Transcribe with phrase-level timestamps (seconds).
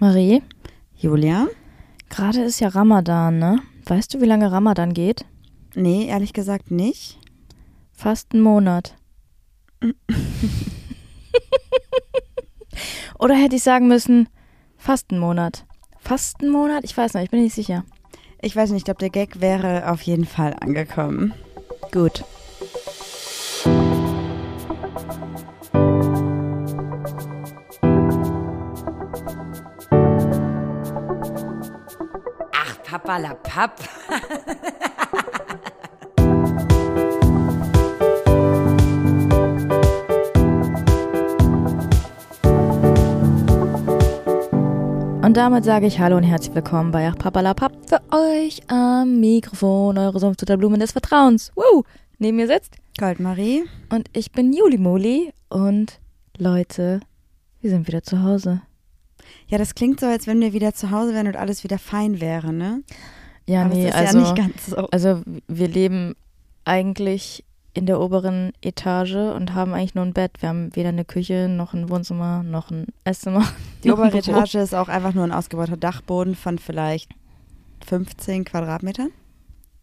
[0.00, 0.42] Marie,
[0.94, 1.48] Julia?
[2.08, 3.60] gerade ist ja Ramadan, ne?
[3.84, 5.24] Weißt du, wie lange Ramadan geht?
[5.74, 7.18] Nee, ehrlich gesagt nicht.
[7.92, 8.94] Fast einen Monat.
[13.18, 14.28] Oder hätte ich sagen müssen,
[14.76, 15.66] fast einen Monat.
[15.98, 16.84] Fast einen Monat?
[16.84, 17.84] Ich weiß noch, ich bin nicht sicher.
[18.40, 21.34] Ich weiß nicht, ich glaube, der Gag wäre auf jeden Fall angekommen.
[21.90, 22.24] Gut.
[33.08, 33.80] Ach, Papa la Papp.
[45.24, 49.96] Und damit sage ich Hallo und herzlich willkommen bei Ach Papalapap für euch am Mikrofon,
[49.96, 51.50] eure Sumpfblumen des Vertrauens.
[51.54, 51.84] Woo!
[52.18, 53.64] Neben mir sitzt Goldmarie?
[53.88, 55.98] und ich bin Juli Muli und
[56.36, 57.00] Leute,
[57.62, 58.60] wir sind wieder zu Hause.
[59.48, 62.20] Ja, das klingt so, als wenn wir wieder zu Hause wären und alles wieder fein
[62.20, 62.82] wäre, ne?
[63.46, 64.76] Ja, Aber nee, also, ja nicht ganz so.
[64.88, 66.14] also wir leben
[66.64, 70.32] eigentlich in der oberen Etage und haben eigentlich nur ein Bett.
[70.40, 73.46] Wir haben weder eine Küche, noch ein Wohnzimmer, noch ein Esszimmer.
[73.84, 74.08] Die obere.
[74.18, 77.10] Etage ist auch einfach nur ein ausgebauter Dachboden von vielleicht
[77.86, 79.10] 15 Quadratmetern?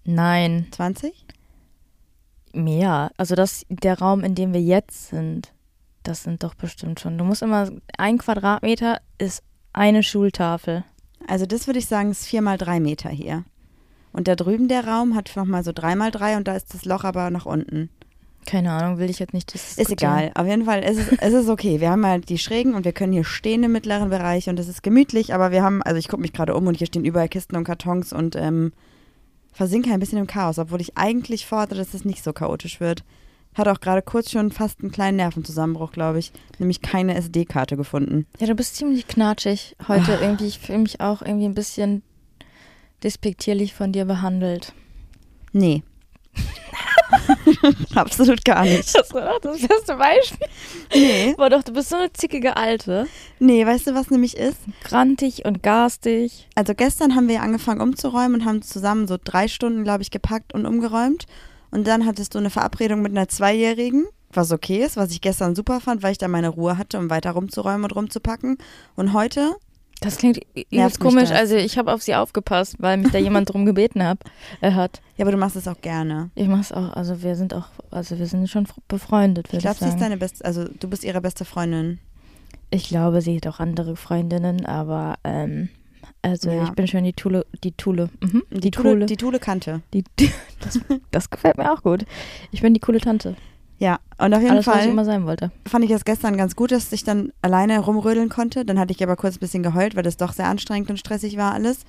[0.03, 1.25] Nein, 20?
[2.55, 3.11] mehr.
[3.17, 5.53] Also das, der Raum, in dem wir jetzt sind,
[6.07, 7.17] das sind doch bestimmt schon.
[7.17, 10.83] Du musst immer, ein Quadratmeter ist eine Schultafel.
[11.27, 13.43] Also das würde ich sagen, ist 4 mal 3 Meter hier.
[14.11, 16.85] Und da drüben der Raum hat nochmal so 3 mal 3 und da ist das
[16.85, 17.89] Loch aber nach unten.
[18.45, 20.17] Keine Ahnung, will ich jetzt nicht Ist diskutieren.
[20.17, 20.31] egal.
[20.35, 21.81] Auf jeden Fall ist es, es ist okay.
[21.81, 24.67] Wir haben halt die Schrägen und wir können hier stehen im mittleren Bereich und es
[24.67, 27.27] ist gemütlich, aber wir haben, also ich gucke mich gerade um und hier stehen überall
[27.27, 28.71] Kisten und Kartons und ähm,
[29.51, 33.03] versinke ein bisschen im Chaos, obwohl ich eigentlich fordere, dass es nicht so chaotisch wird.
[33.55, 36.31] Hat auch gerade kurz schon fast einen kleinen Nervenzusammenbruch, glaube ich.
[36.59, 38.27] Nämlich keine SD-Karte gefunden.
[38.39, 40.21] Ja, du bist ziemlich knatschig heute Ah.
[40.21, 40.47] irgendwie.
[40.47, 42.03] Ich fühle mich auch irgendwie ein bisschen
[43.03, 44.73] despektierlich von dir behandelt.
[45.53, 45.83] Nee.
[47.95, 48.93] Absolut gar nicht.
[48.95, 50.47] Das war doch das beste Beispiel.
[50.93, 51.33] Nee.
[51.37, 53.07] Boah, doch, du bist so eine zickige Alte.
[53.39, 54.57] Nee, weißt du, was nämlich ist?
[54.83, 56.47] Grantig und garstig.
[56.55, 60.53] Also gestern haben wir angefangen umzuräumen und haben zusammen so drei Stunden, glaube ich, gepackt
[60.53, 61.25] und umgeräumt.
[61.75, 65.55] Und dann hattest du eine Verabredung mit einer Zweijährigen, was okay ist, was ich gestern
[65.55, 68.57] super fand, weil ich da meine Ruhe hatte, um weiter rumzuräumen und rumzupacken.
[68.95, 69.57] Und heute,
[69.99, 71.29] Das klingt mich komisch.
[71.29, 71.37] das.
[71.37, 74.19] Also ich habe auf sie aufgepasst, weil mich da jemand drum gebeten hab,
[74.61, 75.01] äh, hat.
[75.17, 76.29] ja, aber du machst es auch gerne.
[76.35, 79.89] Ich mach's auch, also wir sind auch, also wir sind schon befreundet, Ich glaube, sie
[79.89, 81.99] ist deine beste, also du bist ihre beste Freundin.
[82.69, 85.67] ich glaube, sie hat auch andere Freundinnen, aber ähm,
[86.31, 86.63] also Ja.
[86.63, 88.43] ich bin schon die Tule, die Tule, mhm.
[88.51, 89.81] Die, Tule, die Tule Kante.
[89.93, 90.03] die,
[90.59, 90.79] das,
[91.11, 92.05] das gefällt mir auch gut.
[92.51, 93.35] Ich bin die coole Tante.
[93.77, 95.51] Ja, und auf jeden Alles, was ich Fall immer sein wollte.
[95.67, 98.63] fand ich das gestern ganz gut, dass ich dann alleine rumrödeln konnte.
[98.63, 101.35] Dann hatte ich aber kurz ein bisschen geheult, weil das doch sehr anstrengend und stressig
[101.37, 101.81] war alles.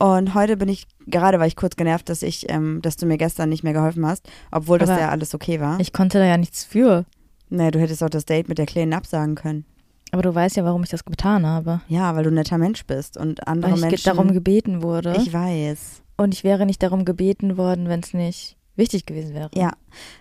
[0.00, 3.16] Und heute bin ich, gerade war ich kurz genervt, dass ich, ähm, dass du mir
[3.16, 5.78] gestern nicht mehr geholfen hast, obwohl das Aber ja alles okay war.
[5.78, 7.04] Ich konnte da ja nichts für.
[7.48, 9.64] Nee, du hättest auch das Date mit der Kleinen absagen können.
[10.14, 11.80] Aber du weißt ja, warum ich das getan habe.
[11.88, 14.04] Ja, weil du ein netter Mensch bist und andere Weil ich Menschen.
[14.04, 15.16] darum gebeten wurde.
[15.16, 16.02] ich weiß.
[16.16, 19.50] und ich wäre nicht darum gebeten worden, wenn es nicht wichtig gewesen wäre.
[19.54, 19.72] Ja.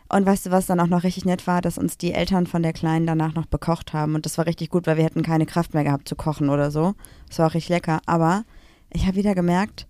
[0.10, 2.64] Und weißt du, was dann auch noch richtig nett war, dass uns die Eltern von
[2.64, 4.16] der Kleinen danach noch bekocht haben.
[4.16, 6.72] Und das war richtig gut, weil wir hätten keine Kraft mehr gehabt zu kochen oder
[6.72, 6.96] so.
[7.28, 8.02] Das war auch richtig lecker.
[8.08, 8.46] Aber
[8.92, 9.86] ich habe wieder gemerkt,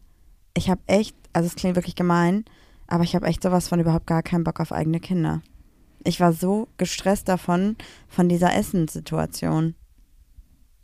[0.53, 2.43] ich habe echt, also es klingt wirklich gemein,
[2.87, 5.41] aber ich habe echt sowas von überhaupt gar keinen Bock auf eigene Kinder.
[6.03, 7.77] Ich war so gestresst davon,
[8.09, 9.75] von dieser Essenssituation.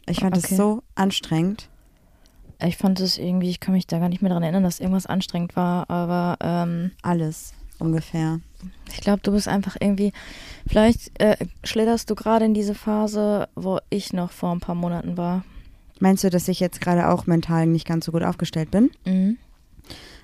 [0.07, 0.55] Ich fand es Okay.
[0.55, 1.69] so anstrengend.
[2.61, 5.05] Ich fand es irgendwie, ich kann mich da gar nicht mehr daran erinnern, dass irgendwas
[5.05, 8.41] anstrengend war, aber ähm, Alles ungefähr.
[8.91, 10.11] ich glaube, du bist einfach irgendwie,
[10.67, 15.15] vielleicht äh, schlitterst du gerade in diese Phase, wo ich noch vor ein paar Monaten
[15.15, 15.45] war.
[16.01, 18.91] Meinst du, dass ich jetzt gerade auch mental nicht ganz so gut aufgestellt bin?
[19.05, 19.37] Mhm.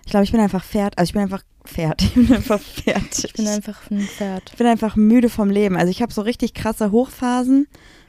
[0.05, 0.99] Ich glaube, ich bin einfach fertig.
[0.99, 2.09] Also ich bin einfach fertig.
[2.15, 3.23] Ich bin einfach fertig.
[3.25, 4.43] Ich bin einfach ein Pferd.
[4.51, 5.77] Ich bin einfach müde vom Leben.
[5.77, 7.67] Also ich habe so richtig krasse Hochphasen,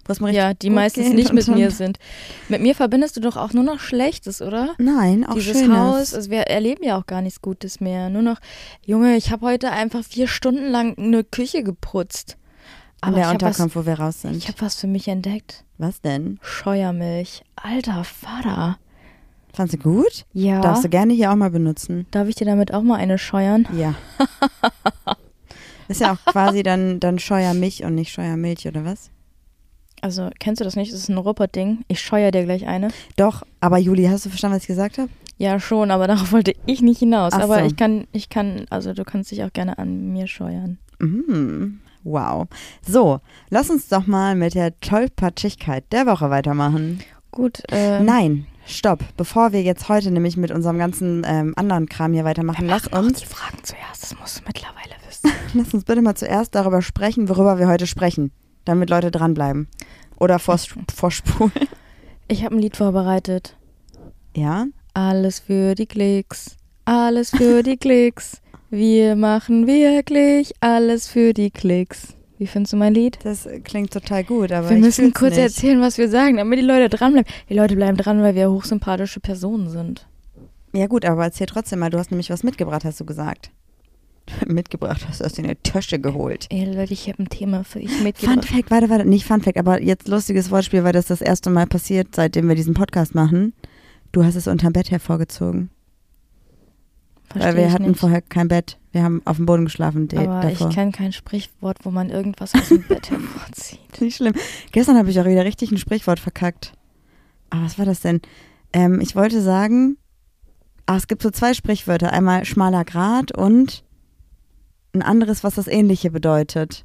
[0.09, 1.99] mir richtig Ja, die meistens nicht mit mir sind.
[2.49, 4.75] Mit mir verbindest du doch auch nur noch Schlechtes, oder?
[4.79, 5.77] Nein, auch Dieses Schönes.
[5.77, 8.09] Haus, also wir erleben ja auch gar nichts Gutes mehr.
[8.09, 8.39] Nur noch,
[8.85, 12.37] Junge, ich habe heute einfach vier Stunden lang eine Küche geputzt.
[13.01, 14.37] Aber der habe was, Unterkunft, wo wir raus sind.
[14.37, 15.65] ich hab was für mich entdeckt.
[15.79, 16.39] Was denn?
[16.43, 17.43] Scheuermilch.
[17.57, 18.79] Alter Vater.
[19.53, 20.27] Fandst du gut?
[20.33, 20.61] Ja.
[20.61, 22.07] Darfst du gerne hier auch mal benutzen.
[22.11, 23.67] Darf ich dir damit auch mal eine scheuern?
[23.75, 23.95] Ja.
[25.89, 29.11] Ist ja auch quasi dann, dann Scheuermilch und nicht Scheuermilch, oder was?
[30.07, 30.93] Also, kennst du das nicht?
[30.93, 31.85] Das ist ein Ruppert-Ding.
[31.89, 32.91] Ich scheuer dir gleich eine.
[33.17, 35.09] Doch, aber Juli, hast du verstanden, was ich gesagt habe?
[35.37, 37.33] Ja, schon, aber darauf wollte ich nicht hinaus.
[37.33, 37.65] Ach aber so.
[37.65, 40.79] ich kann, ich kann, also du kannst dich auch gerne an mir scheuern.
[41.01, 41.81] Mhm.
[42.05, 42.47] Wow.
[42.87, 43.19] So,
[43.51, 47.01] lass uns doch mal mit der Tollpatschigkeit der Woche weitermachen.
[47.33, 47.65] Gut.
[47.73, 49.01] Äh, Nein, stopp.
[49.17, 53.19] Bevor wir jetzt heute nämlich mit unserem ganzen ähm, anderen Kram hier weitermachen, lass uns,
[53.19, 54.05] die Fragen zuerst.
[54.05, 55.33] Das musst du mittlerweile wissen.
[55.55, 58.31] lass uns bitte mal zuerst darüber sprechen, worüber wir heute sprechen,
[58.67, 59.69] damit Leute dranbleiben.
[60.19, 61.53] Oder vors, vorspulen.
[62.29, 63.57] Ich habe ein Lied vorbereitet.
[64.35, 64.67] Ja?
[64.95, 66.57] Alles für die Klicks.
[66.85, 68.41] Alles für die Klicks.
[68.71, 72.15] Wir machen wirklich alles für die Klicks.
[72.39, 73.19] Wie findest du mein Lied?
[73.23, 75.43] Das klingt total gut, aber wir müssen kurz nicht.
[75.43, 77.31] erzählen, was wir sagen, damit die Leute dranbleiben.
[77.49, 80.07] Die Leute bleiben dran, weil wir hochsympathische Personen sind.
[80.73, 83.51] Ja gut, aber erzähl trotzdem mal, du hast nämlich was mitgebracht, hast du gesagt.
[84.47, 86.47] mitgebracht hast, du hast in die Tasche geholt.
[86.51, 88.45] Ey, Leute, ich habe ein Thema für euch Fun mitgebracht.
[88.45, 91.67] Fact, warte, warte, nicht Fun Fact, aber jetzt lustiges Wortspiel, weil das das erste Mal
[91.67, 93.53] passiert, seitdem wir diesen Podcast machen.
[94.13, 95.71] Du hast es unterm Bett hervorgezogen.
[97.29, 98.01] Versteh weil wir hatten nicht.
[98.01, 98.79] vorher kein Bett.
[98.93, 100.09] Wir haben auf dem Boden geschlafen.
[100.17, 100.69] Aber davor.
[100.69, 104.01] ich kenne kein Sprichwort, wo man irgendwas aus dem Bett hervorzieht.
[104.01, 104.35] Nicht schlimm.
[104.73, 106.73] Gestern habe ich auch wieder richtig ein Sprichwort verkackt.
[107.51, 108.21] Aber was war das denn?
[108.73, 109.97] Ähm, ich wollte sagen,
[110.87, 112.13] ah, es gibt so zwei Sprichwörter.
[112.13, 113.85] Einmal schmaler Grat und
[114.97, 116.85] ein anderes, was das Ähnliche bedeutet.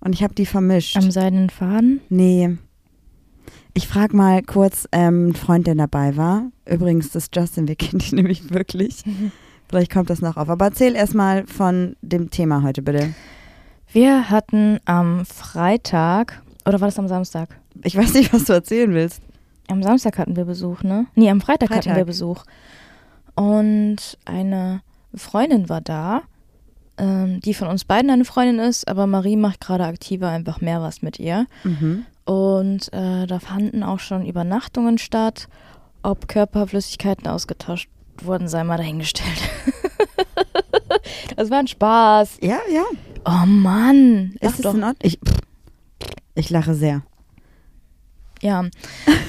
[0.00, 0.96] Und ich habe die vermischt.
[0.96, 2.00] Am seidenen Faden?
[2.08, 2.56] nee.
[3.74, 6.50] Ich frage mal kurz ähm, einen Freund, der dabei war.
[6.66, 9.04] Übrigens, das Justin, wir kennen dich nämlich wirklich.
[9.68, 10.48] Vielleicht kommt das noch auf.
[10.48, 13.14] Aber erzähl erstmal von dem Thema heute, bitte.
[13.92, 17.60] Wir hatten am Freitag, oder war das am Samstag?
[17.84, 19.22] Ich weiß nicht, was du erzählen willst.
[19.68, 21.06] Am Samstag hatten wir Besuch, ne?
[21.14, 21.96] Nee, am Freitag, hatten Freitag.
[21.98, 22.44] wir Besuch.
[23.34, 24.80] Und eine
[25.14, 26.22] Freundin war da,
[26.98, 30.82] ähm, die von uns beiden eine Freundin ist, aber Marie macht gerade aktiver einfach mehr
[30.82, 31.46] was mit ihr.
[31.64, 32.04] Mhm.
[32.24, 35.48] Und äh, da fanden auch schon Übernachtungen statt.
[36.02, 37.88] Ob Körperflüssigkeiten ausgetauscht
[38.22, 39.40] wurden, sei mal dahingestellt.
[41.36, 42.38] das war ein Spaß.
[42.42, 42.84] Ja, ja.
[43.24, 44.36] Oh Mann.
[44.40, 44.74] Ist es doch.
[44.74, 45.00] in Ordnung?
[45.02, 45.18] Ich,
[46.34, 47.02] ich lache sehr.
[48.40, 48.64] Ja,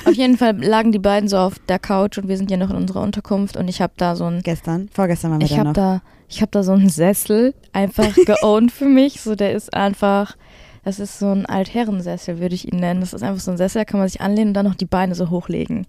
[0.05, 2.69] auf jeden Fall lagen die beiden so auf der Couch und wir sind ja noch
[2.69, 5.57] in unserer Unterkunft und ich habe da so ein Gestern, vorgestern waren wir ich da
[5.57, 5.73] habe noch.
[5.73, 10.35] da ich habe da so einen Sessel einfach geowned für mich, so der ist einfach
[10.83, 13.01] das ist so ein Altherrensessel, würde ich ihn nennen.
[13.01, 14.85] Das ist einfach so ein Sessel, da kann man sich anlehnen und dann noch die
[14.85, 15.85] Beine so hochlegen.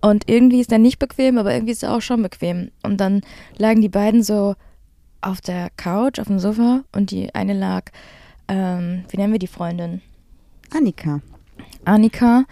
[0.00, 2.70] Und irgendwie ist der nicht bequem, aber irgendwie ist er auch schon bequem.
[2.82, 3.22] Und dann
[3.56, 4.54] lagen die beiden so
[5.20, 7.90] auf der Couch, auf dem Sofa und die eine lag,
[8.48, 10.02] ähm, wie nennen wir die Freundin?
[10.74, 11.20] Annika.
[11.84, 12.44] Annika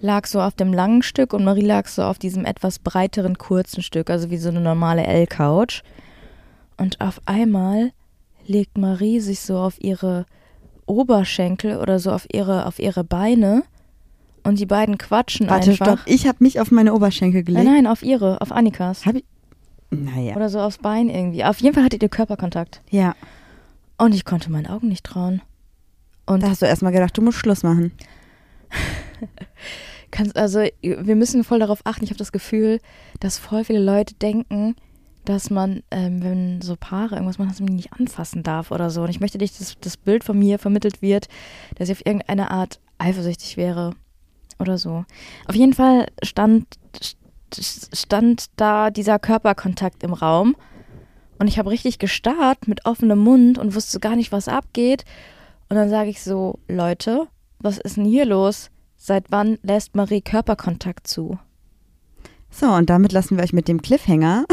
[0.00, 3.82] lag so auf dem langen Stück und Marie lag so auf diesem etwas breiteren kurzen
[3.82, 5.82] Stück, also wie so eine normale L-Couch.
[6.76, 7.92] Und auf einmal
[8.46, 10.24] legt Marie sich so auf ihre
[10.86, 13.62] Oberschenkel oder so auf ihre, auf ihre Beine
[14.42, 15.86] und die beiden quatschen Warte, einfach.
[15.86, 16.00] stopp.
[16.06, 17.64] Ich habe mich auf meine Oberschenkel Nein, gelegt.
[17.66, 19.04] nein, auf ihre, auf Annikas.
[19.04, 19.24] Hab ich?
[19.90, 20.36] Naja.
[20.36, 21.44] Oder so aufs Bein irgendwie.
[21.44, 22.80] Auf jeden Fall hattet ihr Körperkontakt.
[22.90, 23.14] Ja.
[23.98, 25.42] Und ich konnte meinen Augen nicht trauen.
[26.26, 27.92] Und Da hast du erstmal gedacht, du musst Schluss machen.
[30.10, 32.04] kannst also, wir müssen voll darauf achten.
[32.04, 32.80] Ich habe das Gefühl,
[33.20, 34.76] dass voll viele Leute denken,
[35.24, 38.90] dass man, ähm, wenn so Paare irgendwas machen, dass man die nicht anfassen darf oder
[38.90, 39.02] so.
[39.02, 41.28] Und ich möchte nicht, dass das Bild von mir vermittelt wird,
[41.76, 43.92] dass ich auf irgendeine Art eifersüchtig wäre
[44.58, 45.04] oder so.
[45.46, 46.66] Auf jeden Fall stand,
[47.52, 50.56] st- stand da dieser Körperkontakt im Raum
[51.38, 55.04] und ich habe richtig gestarrt mit offenem Mund und wusste gar nicht, was abgeht.
[55.68, 57.28] Und dann sage ich so, Leute,
[57.60, 58.70] was ist denn hier los?
[58.96, 61.38] Seit wann lässt Marie Körperkontakt zu?
[62.50, 64.44] So, und damit lassen wir euch mit dem Cliffhanger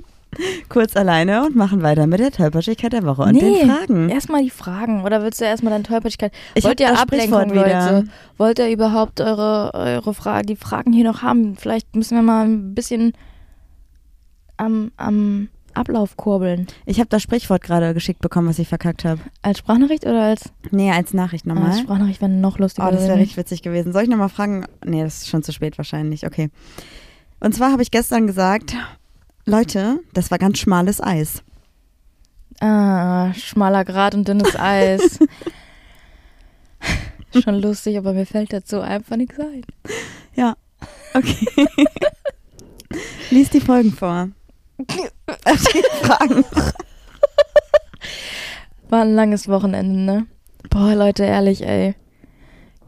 [0.68, 4.08] kurz alleine und machen weiter mit der Tollpatschigkeit der Woche und den Fragen.
[4.08, 5.04] Erstmal die Fragen.
[5.04, 6.32] Oder willst du erstmal deine Tollpatschigkeit?
[6.54, 7.52] Ich Wollt ihr Ablenkung.
[7.52, 8.04] Leute?
[8.38, 11.56] Wollt ihr überhaupt eure, eure Frage, die Fragen hier noch haben?
[11.56, 13.12] Vielleicht müssen wir mal ein bisschen
[14.56, 16.66] am, am Ablauf kurbeln.
[16.86, 19.20] Ich habe das Sprichwort gerade geschickt bekommen, was ich verkackt habe.
[19.42, 21.78] Als Sprachnachricht oder als, Nee, als Nachricht als nochmal.
[21.78, 22.88] Sprachnachricht wäre noch lustiger.
[22.88, 23.92] Oh, das wäre richtig witzig gewesen.
[23.92, 24.66] Soll ich nochmal fragen?
[24.84, 26.26] Nee, das ist schon zu spät wahrscheinlich.
[26.26, 26.50] Okay.
[27.40, 28.74] Und zwar habe ich gestern gesagt,
[29.44, 31.42] Leute, das war ganz schmales Eis.
[32.60, 35.18] Ah, schmaler Grat und dünnes Eis.
[37.42, 39.62] Schon lustig, aber mir fällt dazu einfach nichts ein.
[40.34, 40.54] Ja.
[41.14, 41.66] Okay.
[43.30, 44.28] Lies die Folgen vor.
[46.02, 46.44] Fragen.
[48.88, 50.26] War ein langes Wochenende, ne?
[50.70, 51.94] Boah, Leute, ehrlich, ey.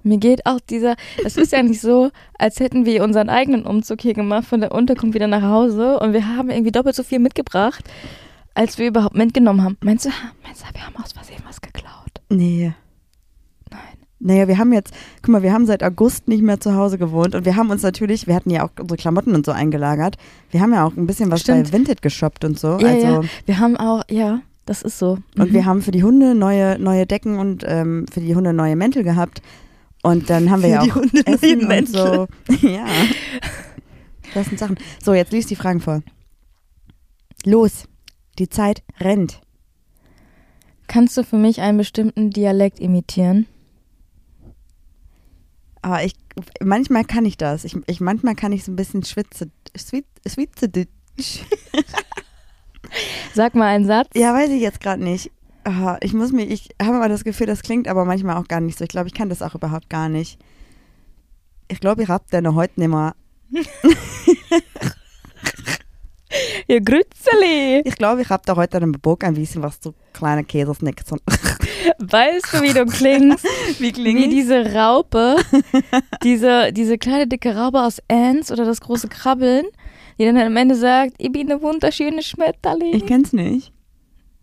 [0.03, 4.03] Mir geht auch dieser, es ist ja nicht so, als hätten wir unseren eigenen Umzug
[4.03, 7.21] hier gemacht von der Unterkunft wieder nach Hause und wir haben irgendwie doppelt so viel
[7.21, 7.85] mitgebracht,
[8.53, 9.79] als wir überhaupt mitgenommen haben.
[9.83, 10.11] Meinst du,
[10.43, 12.21] meinst du, wir haben aus Versehen was geklaut?
[12.29, 12.75] Nee.
[14.25, 17.35] Naja, wir haben jetzt, guck mal, wir haben seit August nicht mehr zu Hause gewohnt
[17.35, 20.17] und wir haben uns natürlich, wir hatten ja auch unsere Klamotten und so eingelagert.
[20.51, 21.71] Wir haben ja auch ein bisschen was Stimmt.
[21.71, 22.79] bei Vinted geshoppt und so.
[22.79, 23.23] Ja, also, ja.
[23.47, 25.19] Wir haben auch, ja, das ist so.
[25.37, 25.53] Und Mhm.
[25.55, 29.05] wir haben für die Hunde neue, neue Decken und ähm, für die Hunde neue Mäntel
[29.05, 29.43] gehabt.
[30.03, 31.95] Und dann haben wir ja Die auch Hunde neue Essen und Menschen.
[31.95, 32.27] so.
[32.67, 32.87] Ja.
[34.33, 34.77] Das sind Sachen.
[35.03, 36.03] So, jetzt liest die Fragen vor.
[37.45, 37.85] Los,
[38.39, 39.41] die Zeit rennt.
[40.87, 43.47] Kannst du für mich einen bestimmten Dialekt imitieren?
[45.85, 46.15] Aber ich,
[46.63, 47.65] manchmal kann ich das.
[47.65, 50.71] Ich, ich, manchmal kann ich so ein bisschen schwitze, schwitze, schwitze.
[53.35, 54.09] Sag mal einen Satz.
[54.15, 55.31] Ja, weiß ich jetzt gerade nicht.
[55.65, 58.63] Ah, Ich muss mir, ich habe immer das Gefühl, das klingt aber manchmal auch gar
[58.63, 58.85] nicht so.
[58.85, 60.39] Ich glaube, ich kann das auch überhaupt gar nicht.
[61.69, 63.15] Ich glaube, ich habe den heute nicht mehr.
[66.69, 67.83] Ihr Grützeli.
[67.85, 71.05] Ich glaube, ich habe da heute einen Bock ein bisschen was zu kleinen Käsesnicks.
[71.99, 73.45] Weißt du, wie du klingst?
[73.79, 75.37] Wie Wie diese Raupe,
[76.23, 79.67] diese, diese kleine dicke Raupe aus Ants oder das große Krabbeln,
[80.19, 82.95] die dann am Ende sagt, ich bin eine wunderschöne Schmetterling.
[82.95, 83.73] Ich kenn's nicht.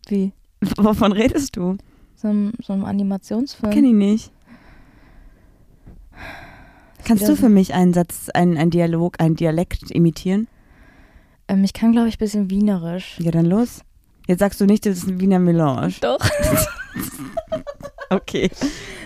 [0.07, 0.33] Wie?
[0.77, 1.77] Wovon redest du?
[2.15, 3.73] So ein, so ein Animationsfilm.
[3.73, 4.31] Kenn ich nicht.
[7.03, 10.47] Kannst du für mich einen Satz, einen, einen Dialog, einen Dialekt imitieren?
[11.51, 13.17] Ähm, ich kann, glaube ich, ein bisschen wienerisch.
[13.19, 13.81] Ja, dann los.
[14.25, 15.93] Jetzt sagst du nicht, das ist ein Wiener Melange.
[16.01, 16.19] Doch.
[18.09, 18.51] Okay.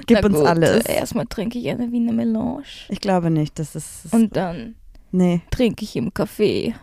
[0.07, 0.85] Gib Na uns gut, alles.
[0.87, 2.63] Erstmal trinke ich eine Wiener Melange.
[2.89, 4.11] Ich glaube nicht, das ist.
[4.11, 4.73] Und dann
[5.11, 5.41] nee.
[5.51, 6.73] trinke ich im Café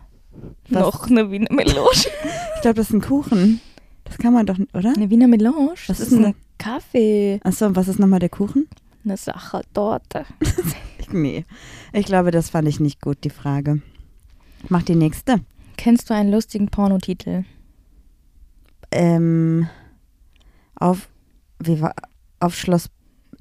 [0.69, 0.83] Was?
[0.83, 1.91] noch eine Wiener Melange.
[2.55, 3.61] Ich glaube, das ist ein Kuchen.
[4.05, 4.93] Das kann man doch, nicht, oder?
[4.95, 5.71] Eine Wiener Melange?
[5.71, 7.41] Was Das ist ist denn ein Kaffee.
[7.43, 8.69] Achso, und was ist nochmal der Kuchen?
[9.05, 10.25] Eine Sachertorte.
[11.15, 11.45] Nee.
[11.93, 13.83] Ich glaube, das fand ich nicht gut, die Frage.
[14.71, 15.41] Mach die nächste.
[15.77, 17.45] Kennst du einen lustigen Pornotitel?
[18.91, 19.69] Ähm,
[20.77, 21.09] auf,
[21.59, 21.95] wie war,
[22.41, 22.89] auf Schloss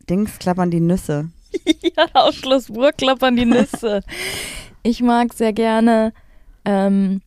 [0.10, 1.30] Dings klappern die Nüsse.
[1.98, 4.02] ja, auf Schloss Burg klappern die Nüsse.
[4.84, 6.14] ich mag sehr gerne.
[6.66, 7.22] Ähm,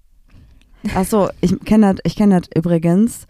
[0.94, 3.26] Achso, ich kenne das, ich kenn das übrigens,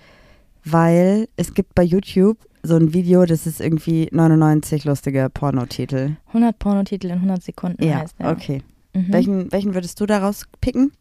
[0.65, 6.17] weil es gibt bei YouTube so ein Video, das ist irgendwie 99 lustige Pornotitel.
[6.29, 8.31] 100 Pornotitel in 100 Sekunden Ja, heißt der.
[8.31, 8.63] okay.
[8.95, 9.13] Mhm.
[9.13, 10.93] Welchen, welchen würdest du daraus picken?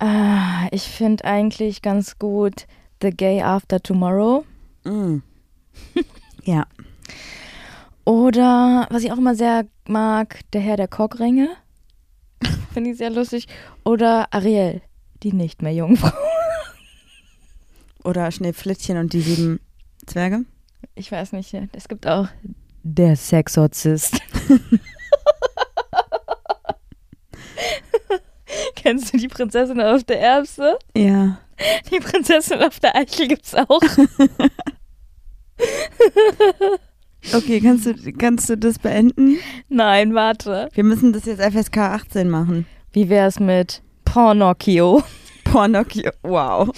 [0.00, 2.66] Ah, ich finde eigentlich ganz gut
[3.02, 4.46] The Gay After Tomorrow.
[4.84, 5.18] Mm.
[6.44, 6.66] ja.
[8.06, 11.50] Oder, was ich auch immer sehr mag, Der Herr der Kockringe.
[12.72, 13.46] finde ich sehr lustig.
[13.84, 14.80] Oder Ariel,
[15.22, 16.12] die nicht mehr Jungfrau.
[18.02, 19.60] Oder Schneeflittchen und die sieben
[20.06, 20.46] Zwerge?
[20.94, 22.28] Ich weiß nicht, es gibt auch
[22.82, 24.22] Der Sexorzist.
[28.76, 30.78] Kennst du die Prinzessin auf der Erbse?
[30.96, 31.38] Ja.
[31.90, 33.80] Die Prinzessin auf der Eichel gibt's auch.
[37.34, 39.36] Okay, kannst du, kannst du das beenden?
[39.68, 40.70] Nein, warte.
[40.72, 42.66] Wir müssen das jetzt FSK 18 machen.
[42.92, 45.02] Wie wär's mit Pornocchio?
[45.44, 46.10] Pornocchio.
[46.22, 46.70] Wow.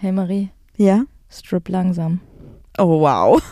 [0.00, 1.04] Hey Marie, Ja?
[1.28, 2.20] strip langsam.
[2.78, 3.42] Oh, wow.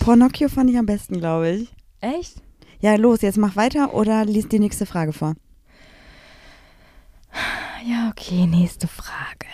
[0.00, 1.68] Pornocchio fand ich am besten, glaube ich.
[2.00, 2.36] Echt?
[2.80, 5.34] Ja, los, jetzt mach weiter oder lies die nächste Frage vor.
[7.88, 9.46] Ja, okay, nächste Frage.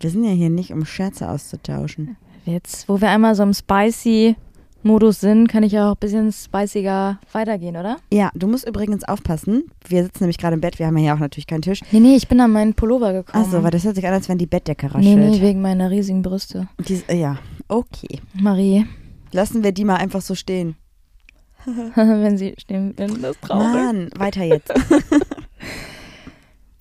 [0.00, 2.16] Wir sind ja hier nicht, um Scherze auszutauschen.
[2.44, 7.76] Jetzt, wo wir einmal so im Spicy-Modus sind, kann ich auch ein bisschen spiciger weitergehen,
[7.76, 7.98] oder?
[8.12, 9.64] Ja, du musst übrigens aufpassen.
[9.86, 11.80] Wir sitzen nämlich gerade im Bett, wir haben ja hier auch natürlich keinen Tisch.
[11.92, 13.44] Nee, nee, ich bin an meinen Pullover gekommen.
[13.44, 15.16] Achso, weil das hört sich an, als wenn die Bettdecke Nee, raschelt.
[15.30, 16.68] nee, wegen meiner riesigen Brüste.
[16.88, 18.20] Dies, äh, ja, okay.
[18.34, 18.86] Marie,
[19.34, 20.76] Lassen wir die mal einfach so stehen.
[21.94, 23.72] wenn sie stehen, wenn das traurig.
[23.72, 24.70] Mann, weiter jetzt.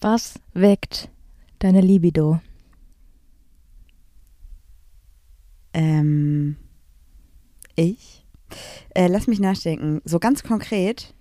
[0.01, 1.09] Was weckt
[1.59, 2.39] deine Libido?
[5.73, 6.57] ähm,
[7.75, 8.25] ich?
[8.93, 10.01] Äh, lass mich nachdenken.
[10.03, 11.13] So ganz konkret.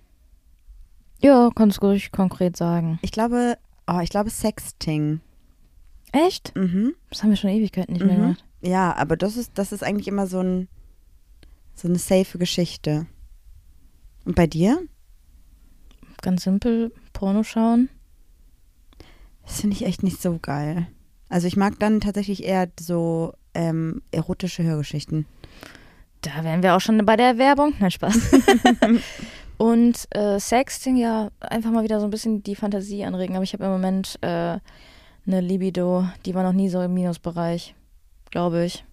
[1.21, 2.99] Ja, kannst ruhig konkret sagen.
[3.01, 5.21] Ich glaube, oh, ich glaube Sexting.
[6.11, 6.53] Echt?
[6.55, 6.93] Mhm.
[7.09, 8.21] Das haben wir schon Ewigkeiten nicht mehr Mhm.
[8.21, 8.45] gemacht.
[8.61, 10.67] Ja, aber das ist, das ist eigentlich immer so ein,
[11.73, 13.05] so eine safe Geschichte.
[14.31, 14.81] Und bei dir?
[16.21, 17.89] Ganz simpel, Porno schauen.
[19.45, 20.87] Das finde ich echt nicht so geil.
[21.27, 25.25] Also ich mag dann tatsächlich eher so ähm, erotische Hörgeschichten.
[26.21, 27.73] Da wären wir auch schon bei der Werbung.
[27.81, 28.17] Nein, Spaß.
[29.57, 33.35] Und äh, Sexting, ja, einfach mal wieder so ein bisschen die Fantasie anregen.
[33.35, 34.59] Aber ich habe im Moment äh,
[35.27, 37.75] eine Libido, die war noch nie so im Minusbereich,
[38.29, 38.85] glaube ich.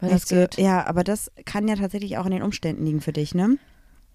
[0.00, 0.58] Weil das Weißt du, geht.
[0.58, 3.56] Ja, aber das kann ja tatsächlich auch in den Umständen liegen für dich, ne?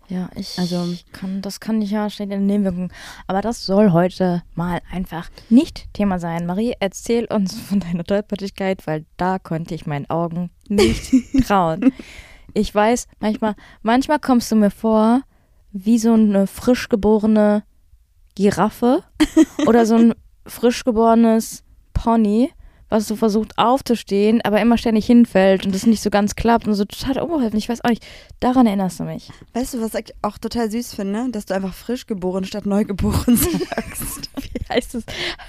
[0.08, 2.92] Ja, ich Also- kann, das kann nicht ja ständig eine Nebenwirkung.
[3.28, 6.46] Aber das soll heute mal einfach nicht Thema sein.
[6.46, 11.12] Marie, erzähl uns von deiner Tollpatschigkeit, weil da konnte ich meinen Augen nicht
[11.48, 11.92] trauen.
[12.54, 15.22] Ich weiß, manchmal, manchmal kommst du mir vor
[15.72, 17.64] wie so eine frisch geborene
[18.36, 19.04] Giraffe
[19.66, 20.14] oder so ein
[20.46, 22.52] frisch geborenes Pony
[22.96, 26.76] was so versucht aufzustehen, aber immer ständig hinfällt und das nicht so ganz klappt und
[26.76, 27.58] so total unbeholfen.
[27.60, 28.06] Ich weiß auch nicht,
[28.40, 29.30] daran erinnerst du mich.
[29.54, 31.30] Weißt du, was ich auch total süß finde?
[31.32, 34.30] Dass du einfach frisch geboren statt neugeboren sagst.
[34.40, 35.04] Wie heißt es?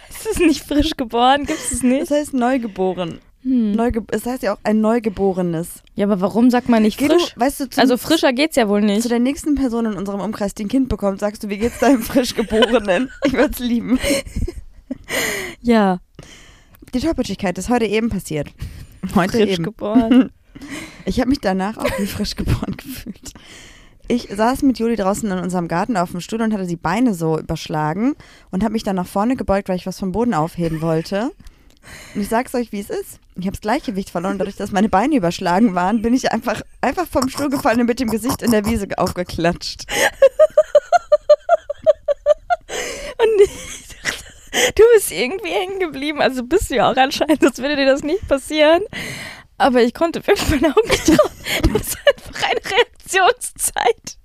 [0.08, 1.44] Heißt es nicht frisch geboren?
[1.46, 2.02] Gibt es nicht?
[2.02, 3.20] Das heißt neugeboren.
[3.42, 3.72] Hm.
[3.72, 5.68] Neuge es heißt ja auch ein Neugeborenes.
[5.94, 7.34] Ja, aber warum sagt man nicht Geh frisch?
[7.34, 9.08] Du, weißt du, zum, Also frischer geht's ja wohl zu nicht.
[9.08, 12.02] der nächsten Person in unserem Umkreis, die ein Kind bekommt, sagst du, wie geht's deinem
[12.02, 13.08] Frischgeborenen?
[13.24, 14.00] Ich würde es lieben.
[15.62, 16.00] Ja,
[16.96, 18.48] Die Tollpatschigkeit ist heute eben passiert.
[19.14, 19.64] Heute frisch eben.
[19.64, 20.30] geboren.
[21.04, 23.34] Ich habe mich danach auch wie frisch geboren gefühlt.
[24.08, 27.12] Ich saß mit Juli draußen in unserem Garten auf dem Stuhl und hatte die Beine
[27.12, 28.14] so überschlagen
[28.50, 31.30] und habe mich dann nach vorne gebeugt, weil ich was vom Boden aufheben wollte.
[32.14, 33.20] Und ich sag's euch, wie es ist.
[33.34, 34.38] Ich habe das Gleichgewicht verloren.
[34.38, 38.00] Dadurch, dass meine Beine überschlagen waren, bin ich einfach, einfach vom Stuhl gefallen und mit
[38.00, 39.84] dem Gesicht in der Wiese aufgeklatscht.
[43.18, 43.85] Und
[44.74, 46.20] du bist irgendwie hängen geblieben.
[46.20, 48.82] Also bist du ja auch anscheinend, sonst würde dir das nicht passieren.
[49.58, 51.30] Aber ich konnte wirklich meine Augen nicht trauen.
[51.72, 54.18] Das ist einfach eine Reaktionszeit.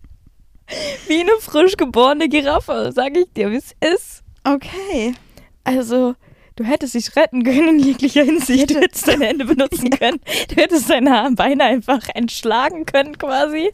[1.08, 4.24] Wie eine frisch geborene Giraffe, sage ich dir, wie es ist.
[4.44, 5.14] Okay.
[5.64, 6.16] Also,
[6.56, 8.72] du hättest dich retten können in jeglicher Hinsicht.
[8.72, 10.20] Du hättest deine Hände benutzen können.
[10.50, 13.72] Du hättest deine Beine einfach entschlagen können quasi.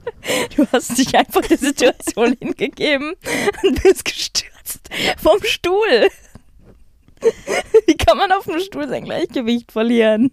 [0.56, 3.14] Du hast dich einfach der Situation hingegeben
[3.64, 4.90] und bist gestürzt
[5.22, 6.10] vom Stuhl.
[7.88, 10.32] Wie kann man auf dem Stuhl sein Gleichgewicht verlieren?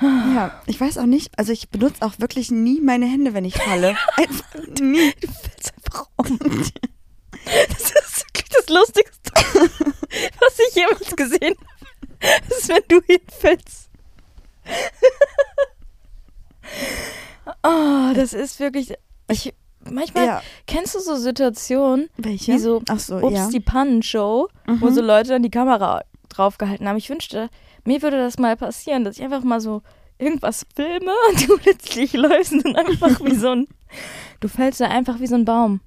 [0.00, 3.56] Ja, ich weiß auch nicht, also ich benutze auch wirklich nie meine Hände, wenn ich
[3.56, 3.96] falle.
[4.16, 5.12] Einfach nie.
[5.20, 6.38] Du fällst einfach um.
[7.68, 12.42] Das ist wirklich das Lustigste, was ich jemals gesehen habe.
[12.48, 13.90] Das ist, wenn du hinfällst.
[17.62, 18.94] Oh, das ist wirklich.
[19.30, 19.54] Ich,
[19.92, 20.42] manchmal Ja.
[20.66, 22.54] kennst du so Situationen, Welche?
[22.54, 23.48] wie so Ach so, Ups, ja.
[23.50, 24.92] die Pannenshow, wo Mhm.
[24.94, 26.96] so Leute dann die Kamera draufgehalten haben.
[26.96, 27.48] Ich wünschte,
[27.84, 29.82] mir würde das mal passieren, dass ich einfach mal so
[30.18, 33.66] irgendwas filme und du plötzlich läufst und einfach wie so ein.
[34.40, 35.80] Du fällst da einfach wie so ein Baum.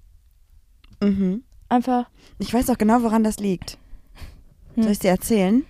[1.01, 1.43] Mhm.
[1.69, 2.09] Einfach.
[2.39, 3.77] Ich weiß auch genau, woran das liegt.
[4.75, 4.83] Hm.
[4.83, 5.65] Soll ich dir erzählen?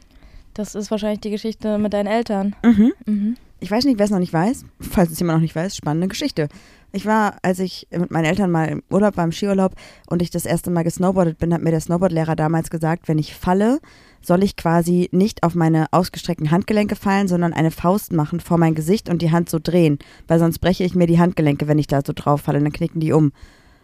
[0.54, 2.56] Das ist wahrscheinlich die Geschichte mit deinen Eltern.
[2.64, 2.94] Mhm.
[3.06, 3.38] Mhm.
[3.60, 4.66] Ich weiß nicht, wer es noch nicht weiß.
[4.80, 6.50] Falls es jemand noch nicht weiß, spannende Geschichte.
[6.94, 9.74] Ich war, als ich mit meinen Eltern mal im Urlaub war, im Skiurlaub
[10.08, 13.34] und ich das erste Mal gesnowboardet bin, hat mir der Snowboardlehrer damals gesagt, wenn ich
[13.34, 13.80] falle,
[14.22, 18.76] soll ich quasi nicht auf meine ausgestreckten Handgelenke fallen, sondern eine Faust machen vor mein
[18.76, 21.88] Gesicht und die Hand so drehen, weil sonst breche ich mir die Handgelenke, wenn ich
[21.88, 23.32] da so drauf falle, dann knicken die um.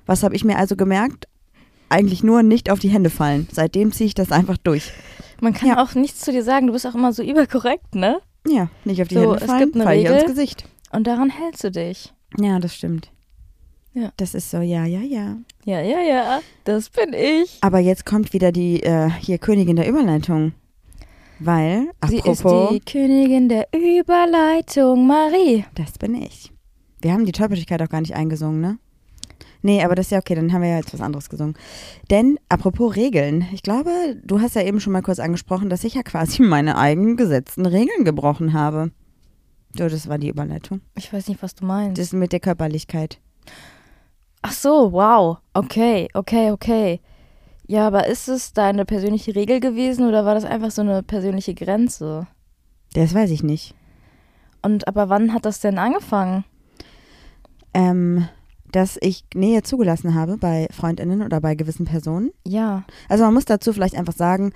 [0.06, 1.28] Was habe ich mir also gemerkt?
[1.90, 3.48] Eigentlich nur nicht auf die Hände fallen.
[3.54, 4.92] Seitdem ziehe ich das einfach durch.
[5.40, 5.82] Man kann Ja.
[5.82, 6.68] auch nichts zu dir sagen.
[6.68, 8.20] Du bist auch immer so überkorrekt, ne?
[8.46, 10.14] Ja, nicht auf die So, Hände es fallen, gibt eine Regel.
[10.18, 10.66] ins Gesicht.
[10.92, 12.14] Und daran hältst du dich.
[12.38, 13.12] Ja, das stimmt.
[13.94, 14.12] Ja.
[14.18, 15.38] Das ist so, ja, ja, ja.
[15.66, 16.40] Ja, ja, ja.
[16.66, 17.58] Das bin ich.
[17.62, 20.54] Aber jetzt kommt wieder die äh, hier Königin der Überleitung.
[21.40, 25.66] Weil, Sie apropos, ist die Königin der Überleitung, Marie.
[25.76, 26.52] das bin ich.
[27.02, 28.80] Wir haben die Tollpatschigkeit auch gar nicht eingesungen, ne?
[29.62, 31.56] Nee, aber das ist ja okay, dann haben wir ja jetzt was anderes gesungen.
[32.10, 33.92] Denn, apropos Regeln, ich glaube,
[34.24, 37.66] du hast ja eben schon mal kurz angesprochen, dass ich ja quasi meine eigenen gesetzten
[37.66, 38.92] Regeln gebrochen habe.
[39.78, 40.82] So, das war die Überleitung.
[40.96, 42.00] Ich weiß nicht, was du meinst.
[42.00, 43.20] Das mit der Körperlichkeit.
[44.42, 45.38] Ach so, wow.
[45.54, 47.02] Okay, okay, okay.
[47.68, 51.54] Ja, aber ist es deine persönliche Regel gewesen oder war das einfach so eine persönliche
[51.54, 52.28] Grenze?
[52.94, 53.76] Das weiß ich nicht.
[54.62, 56.46] Und aber wann hat das denn angefangen?
[57.74, 58.28] Ähm,
[58.72, 62.32] dass ich Nähe zugelassen habe bei FreundInnen oder bei gewissen Personen.
[62.46, 62.84] Ja.
[63.10, 64.54] Also man muss dazu vielleicht einfach sagen,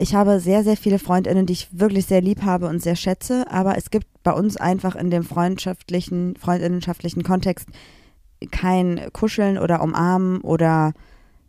[0.00, 3.44] ich habe sehr, sehr viele Freundinnen, die ich wirklich sehr lieb habe und sehr schätze,
[3.50, 7.68] aber es gibt bei uns einfach in dem freundschaftlichen, freundinnenschaftlichen Kontext
[8.50, 10.94] kein Kuscheln oder Umarmen oder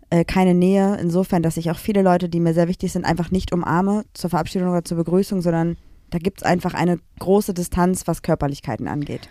[0.09, 0.97] äh, keine Nähe.
[0.99, 4.29] Insofern, dass ich auch viele Leute, die mir sehr wichtig sind, einfach nicht umarme zur
[4.29, 5.77] Verabschiedung oder zur Begrüßung, sondern
[6.09, 9.29] da gibt es einfach eine große Distanz, was Körperlichkeiten angeht.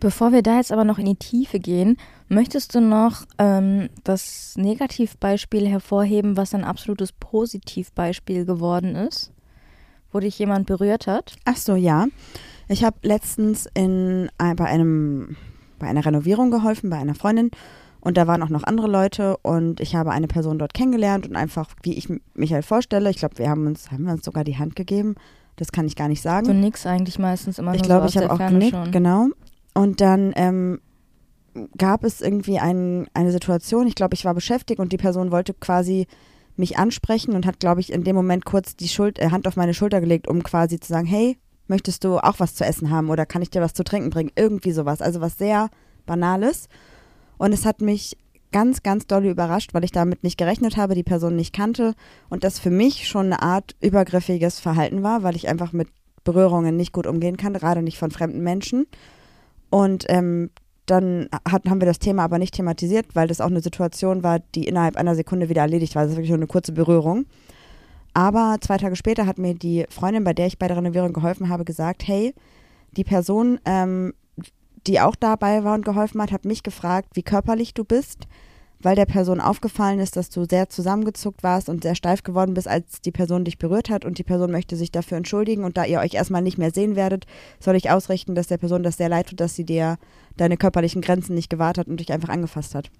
[0.00, 1.96] Bevor wir da jetzt aber noch in die Tiefe gehen,
[2.28, 9.30] möchtest du noch ähm, das Negativbeispiel hervorheben, was ein absolutes Positivbeispiel geworden ist,
[10.12, 11.36] wo dich jemand berührt hat?
[11.44, 12.06] Ach so, ja.
[12.68, 15.36] Ich habe letztens in, ein- bei, einem,
[15.78, 17.50] bei einer Renovierung geholfen, bei einer Freundin.
[18.00, 21.36] Und da waren auch noch andere Leute und ich habe eine Person dort kennengelernt und
[21.36, 24.42] einfach, wie ich mich halt vorstelle, ich glaube, wir haben uns, haben wir uns sogar
[24.44, 25.16] die Hand gegeben.
[25.56, 26.46] Das kann ich gar nicht sagen.
[26.46, 29.26] So nix eigentlich meistens immer ich glaube, so ich habe auch genickt, genau.
[29.74, 30.80] Und dann ähm,
[31.76, 35.54] gab es irgendwie ein, eine Situation, ich glaube, ich war beschäftigt und die Person wollte
[35.54, 36.06] quasi
[36.56, 39.56] mich ansprechen und hat, glaube ich, in dem Moment kurz die Schuld, äh, Hand auf
[39.56, 43.10] meine Schulter gelegt, um quasi zu sagen, hey, möchtest du auch was zu essen haben
[43.10, 44.32] oder kann ich dir was zu trinken bringen?
[44.36, 45.00] Irgendwie sowas.
[45.00, 45.70] Also was sehr
[46.06, 46.68] Banales.
[47.38, 48.16] Und es hat mich
[48.52, 51.94] ganz, ganz doll überrascht, weil ich damit nicht gerechnet habe, die Person nicht kannte
[52.28, 55.88] und das für mich schon eine Art übergriffiges Verhalten war, weil ich einfach mit
[56.24, 58.86] Berührungen nicht gut umgehen kann, gerade nicht von fremden Menschen.
[59.70, 60.50] Und ähm,
[60.86, 64.40] dann hat, haben wir das Thema aber nicht thematisiert, weil das auch eine Situation war,
[64.54, 66.02] die innerhalb einer Sekunde wieder erledigt war.
[66.02, 67.26] Das ist wirklich nur eine kurze Berührung.
[68.12, 71.48] Aber zwei Tage später hat mir die Freundin, bei der ich bei der Renovierung geholfen
[71.48, 72.34] habe, gesagt, hey,
[72.96, 74.14] die Person, ähm,
[74.86, 78.26] die auch dabei war und geholfen hat, hat mich gefragt, wie körperlich du bist
[78.82, 82.66] weil der Person aufgefallen ist, dass du sehr zusammengezuckt warst und sehr steif geworden bist,
[82.66, 85.84] als die Person dich berührt hat und die Person möchte sich dafür entschuldigen und da
[85.84, 87.26] ihr euch erstmal nicht mehr sehen werdet,
[87.58, 89.98] soll ich ausrichten, dass der Person das sehr leid tut, dass sie dir
[90.36, 92.90] deine körperlichen Grenzen nicht gewahrt hat und dich einfach angefasst hat.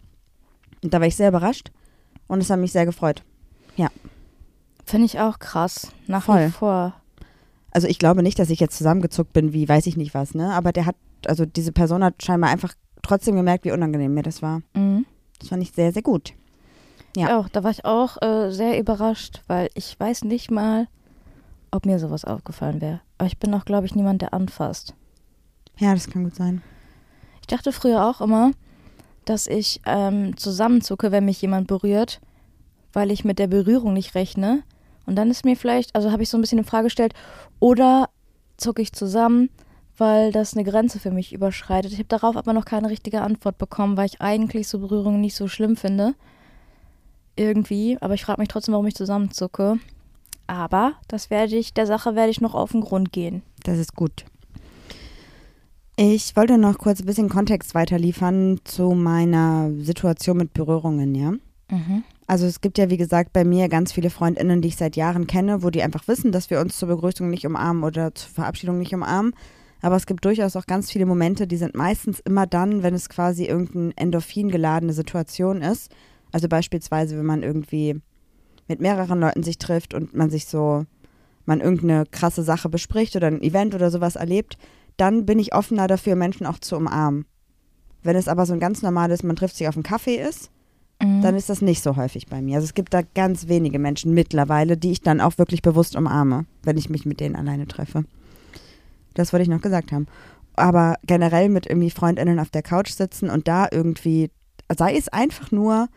[0.82, 1.70] Und da war ich sehr überrascht
[2.26, 3.22] und es hat mich sehr gefreut.
[3.76, 3.88] Ja.
[4.84, 5.92] Finde ich auch krass.
[6.06, 6.46] Nach Voll.
[6.46, 6.94] wie vor.
[7.70, 10.52] Also ich glaube nicht, dass ich jetzt zusammengezuckt bin, wie weiß ich nicht was, ne?
[10.52, 14.42] Aber der hat, also diese Person hat scheinbar einfach trotzdem gemerkt, wie unangenehm mir das
[14.42, 14.62] war.
[14.74, 15.06] Mhm.
[15.40, 16.34] Das fand ich sehr, sehr gut.
[17.16, 17.38] Ja.
[17.38, 20.86] Auch, da war ich auch äh, sehr überrascht, weil ich weiß nicht mal,
[21.72, 23.00] ob mir sowas aufgefallen wäre.
[23.18, 24.94] Aber ich bin auch, glaube ich, niemand, der anfasst.
[25.78, 26.62] Ja, das kann gut sein.
[27.40, 28.52] Ich dachte früher auch immer,
[29.24, 32.20] dass ich ähm, zusammenzucke, wenn mich jemand berührt,
[32.92, 34.62] weil ich mit der Berührung nicht rechne.
[35.06, 37.14] Und dann ist mir vielleicht, also habe ich so ein bisschen in Frage gestellt,
[37.58, 38.08] oder
[38.56, 39.50] zucke ich zusammen,
[40.00, 41.92] weil das eine Grenze für mich überschreitet.
[41.92, 45.36] Ich habe darauf aber noch keine richtige Antwort bekommen, weil ich eigentlich so Berührungen nicht
[45.36, 46.14] so schlimm finde.
[47.36, 49.78] Irgendwie, aber ich frage mich trotzdem, warum ich zusammenzucke.
[50.46, 53.42] Aber das werde ich, der Sache werde ich noch auf den Grund gehen.
[53.62, 54.24] Das ist gut.
[55.96, 61.32] Ich wollte noch kurz ein bisschen Kontext weiterliefern zu meiner Situation mit Berührungen, ja.
[61.70, 62.04] Mhm.
[62.26, 65.26] Also es gibt ja, wie gesagt, bei mir ganz viele Freundinnen, die ich seit Jahren
[65.26, 68.78] kenne, wo die einfach wissen, dass wir uns zur Begrüßung nicht umarmen oder zur Verabschiedung
[68.78, 69.34] nicht umarmen.
[69.82, 73.08] Aber es gibt durchaus auch ganz viele Momente, die sind meistens immer dann, wenn es
[73.08, 75.90] quasi irgendeine Endorphin geladene Situation ist.
[76.32, 78.00] Also beispielsweise, wenn man irgendwie
[78.68, 80.84] mit mehreren Leuten sich trifft und man sich so,
[81.46, 84.58] man irgendeine krasse Sache bespricht oder ein Event oder sowas erlebt,
[84.96, 87.24] dann bin ich offener dafür, Menschen auch zu umarmen.
[88.02, 90.50] Wenn es aber so ein ganz normales, man trifft sich auf einen Kaffee ist,
[91.02, 91.22] Mhm.
[91.22, 92.56] dann ist das nicht so häufig bei mir.
[92.56, 96.44] Also es gibt da ganz wenige Menschen mittlerweile, die ich dann auch wirklich bewusst umarme,
[96.62, 98.04] wenn ich mich mit denen alleine treffe.
[99.14, 100.06] Das wollte ich noch gesagt haben.
[100.54, 104.30] Aber generell mit irgendwie Freundinnen auf der Couch sitzen und da irgendwie,
[104.76, 105.88] sei es einfach nur,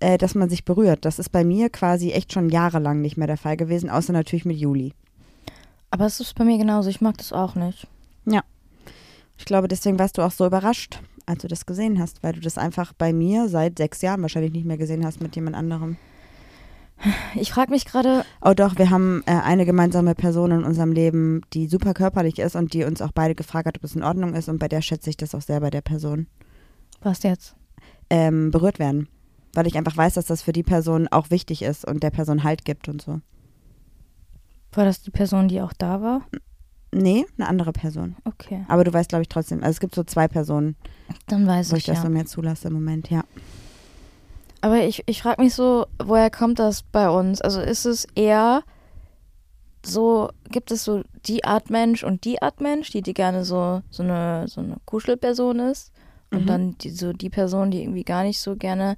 [0.00, 1.04] äh, dass man sich berührt.
[1.04, 4.44] Das ist bei mir quasi echt schon jahrelang nicht mehr der Fall gewesen, außer natürlich
[4.44, 4.92] mit Juli.
[5.90, 6.90] Aber es ist bei mir genauso.
[6.90, 7.86] Ich mag das auch nicht.
[9.38, 12.40] Ich glaube, deswegen warst du auch so überrascht, als du das gesehen hast, weil du
[12.40, 15.96] das einfach bei mir seit sechs Jahren wahrscheinlich nicht mehr gesehen hast mit jemand anderem.
[17.34, 21.42] Ich frage mich gerade, Oh doch, wir haben äh, eine gemeinsame Person in unserem Leben,
[21.52, 24.34] die super körperlich ist und die uns auch beide gefragt hat, ob es in Ordnung
[24.34, 26.28] ist und bei der schätze ich das auch sehr bei der Person.
[27.02, 27.56] was jetzt?
[28.10, 29.08] Ähm, berührt werden.
[29.52, 32.42] Weil ich einfach weiß, dass das für die Person auch wichtig ist und der Person
[32.44, 33.20] Halt gibt und so.
[34.72, 36.22] War das die Person, die auch da war?
[36.92, 38.16] Nee, eine andere Person.
[38.24, 38.64] Okay.
[38.68, 40.76] Aber du weißt, glaube ich, trotzdem, also es gibt so zwei Personen,
[41.26, 42.02] Dann weiß wo ich ich das ja.
[42.04, 43.24] so mehr zulasse im Moment, ja.
[44.64, 47.42] Aber ich, ich frage mich so, woher kommt das bei uns?
[47.42, 48.62] Also ist es eher
[49.84, 53.82] so, gibt es so die Art Mensch und die Art Mensch, die, die gerne so,
[53.90, 55.92] so, eine, so eine Kuschelperson ist?
[56.30, 56.46] Und Mhm.
[56.46, 58.96] dann die, so die Person, die irgendwie gar nicht so gerne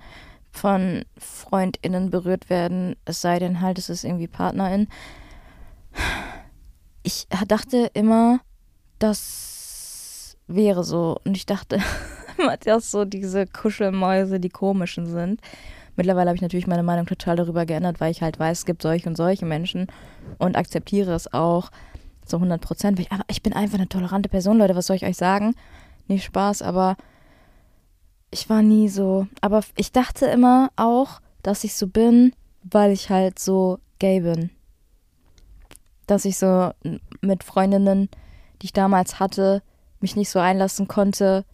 [0.53, 4.87] von FreundInnen berührt werden, es sei denn halt, es ist irgendwie PartnerIn.
[7.03, 8.39] Ich dachte immer,
[9.01, 11.19] das wäre so.
[11.25, 11.81] Und ich dachte
[12.43, 15.41] immer, dass so diese Kuschelmäuse die komischen sind.
[15.97, 18.83] Mittlerweile habe ich natürlich meine Meinung total darüber geändert, weil ich halt weiß, es gibt
[18.83, 19.87] solche und solche Menschen
[20.39, 21.71] und akzeptiere es auch
[22.25, 23.01] zu 100 Prozent.
[23.11, 25.55] Aber ich bin einfach eine tolerante Person, Leute, was soll ich euch sagen?
[26.07, 26.97] Nicht Spaß, aber
[28.31, 29.27] ich war nie so.
[29.41, 34.51] Aber ich dachte immer auch, dass ich so bin, weil ich halt so gay bin.
[36.07, 36.73] Dass ich so
[37.23, 38.11] mit Freundinnen,
[38.61, 39.63] die ich damals hatte,
[40.01, 41.45] mich nicht so einlassen konnte,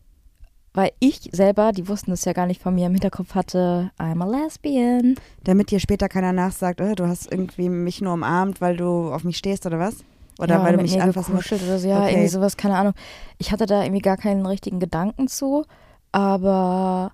[0.74, 4.22] weil ich selber, die wussten es ja gar nicht von mir, im Hinterkopf hatte, I'm
[4.22, 5.16] a lesbian.
[5.44, 9.24] Damit dir später keiner nachsagt, oh, du hast irgendwie mich nur umarmt, weil du auf
[9.24, 9.96] mich stehst oder was?
[10.38, 12.12] Oder ja, weil du mich anfassen gekuschelt oder so, ja, Okay.
[12.12, 12.94] irgendwie sowas, keine Ahnung.
[13.38, 15.64] Ich hatte da irgendwie gar keinen richtigen Gedanken zu,
[16.10, 17.12] aber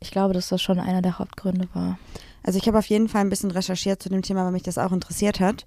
[0.00, 1.98] ich glaube, dass das schon einer der Hauptgründe war.
[2.42, 4.78] Also ich habe auf jeden Fall ein bisschen recherchiert zu dem Thema, weil mich das
[4.78, 5.66] auch interessiert hat.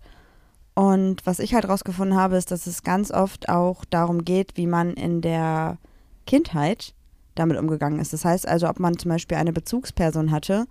[0.73, 4.67] Und was ich halt rausgefunden habe, ist, dass es ganz oft auch darum geht, wie
[4.67, 5.77] man in der
[6.25, 6.93] Kindheit
[7.35, 8.13] damit umgegangen ist.
[8.13, 10.65] Das heißt also, ob man zum Beispiel eine Bezugsperson hatte,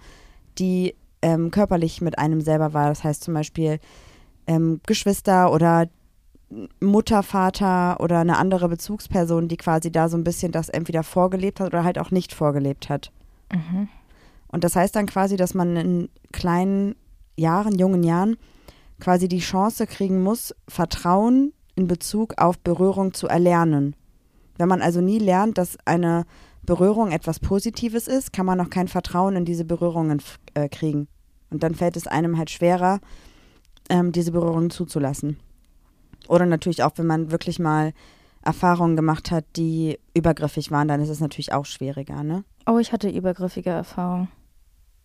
[0.59, 2.88] die ähm, körperlich mit einem selber war.
[2.88, 3.79] Das heißt zum Beispiel
[4.47, 5.88] ähm, Geschwister oder
[6.81, 11.61] Mutter, Vater oder eine andere Bezugsperson, die quasi da so ein bisschen das entweder vorgelebt
[11.61, 13.11] hat oder halt auch nicht vorgelebt hat.
[13.53, 13.88] Mhm.
[14.49, 16.95] Und das heißt dann quasi, dass man in kleinen
[17.37, 18.37] Jahren, jungen Jahren,
[19.01, 23.97] quasi die Chance kriegen muss, Vertrauen in Bezug auf Berührung zu erlernen.
[24.57, 26.27] Wenn man also nie lernt, dass eine
[26.62, 30.23] Berührung etwas Positives ist, kann man auch kein Vertrauen in diese Berührungen
[30.55, 31.09] äh, kriegen.
[31.51, 33.01] Und dann fällt es einem halt schwerer,
[33.88, 35.38] ähm, diese Berührungen zuzulassen.
[36.29, 37.93] Oder natürlich auch, wenn man wirklich mal
[38.43, 42.45] Erfahrungen gemacht hat, die übergriffig waren, dann ist es natürlich auch schwieriger, ne?
[42.67, 44.29] Oh, ich hatte übergriffige Erfahrungen.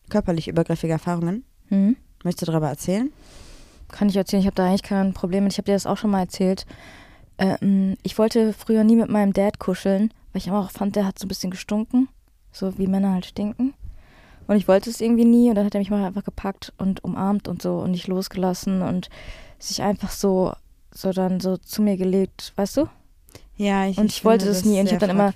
[0.10, 1.44] Körperlich übergriffige Erfahrungen.
[1.68, 1.96] Hm?
[2.24, 3.12] Möchtest du darüber erzählen?
[3.90, 5.54] Kann ich erzählen, ich habe da eigentlich kein Problem mit.
[5.54, 6.66] Ich habe dir das auch schon mal erzählt.
[7.40, 11.06] Ähm, ich wollte früher nie mit meinem Dad kuscheln, weil ich immer auch fand, der
[11.06, 12.10] hat so ein bisschen gestunken.
[12.52, 13.74] So wie Männer halt stinken.
[14.48, 17.04] Und ich wollte es irgendwie nie und dann hat er mich mal einfach gepackt und
[17.04, 19.10] umarmt und so und nicht losgelassen und
[19.60, 20.54] sich einfach so,
[20.92, 22.90] so dann so zu mir gelegt, weißt du?
[23.58, 25.34] Ja, ich, Und ich wollte das nie und ich sehr hab dann immer-.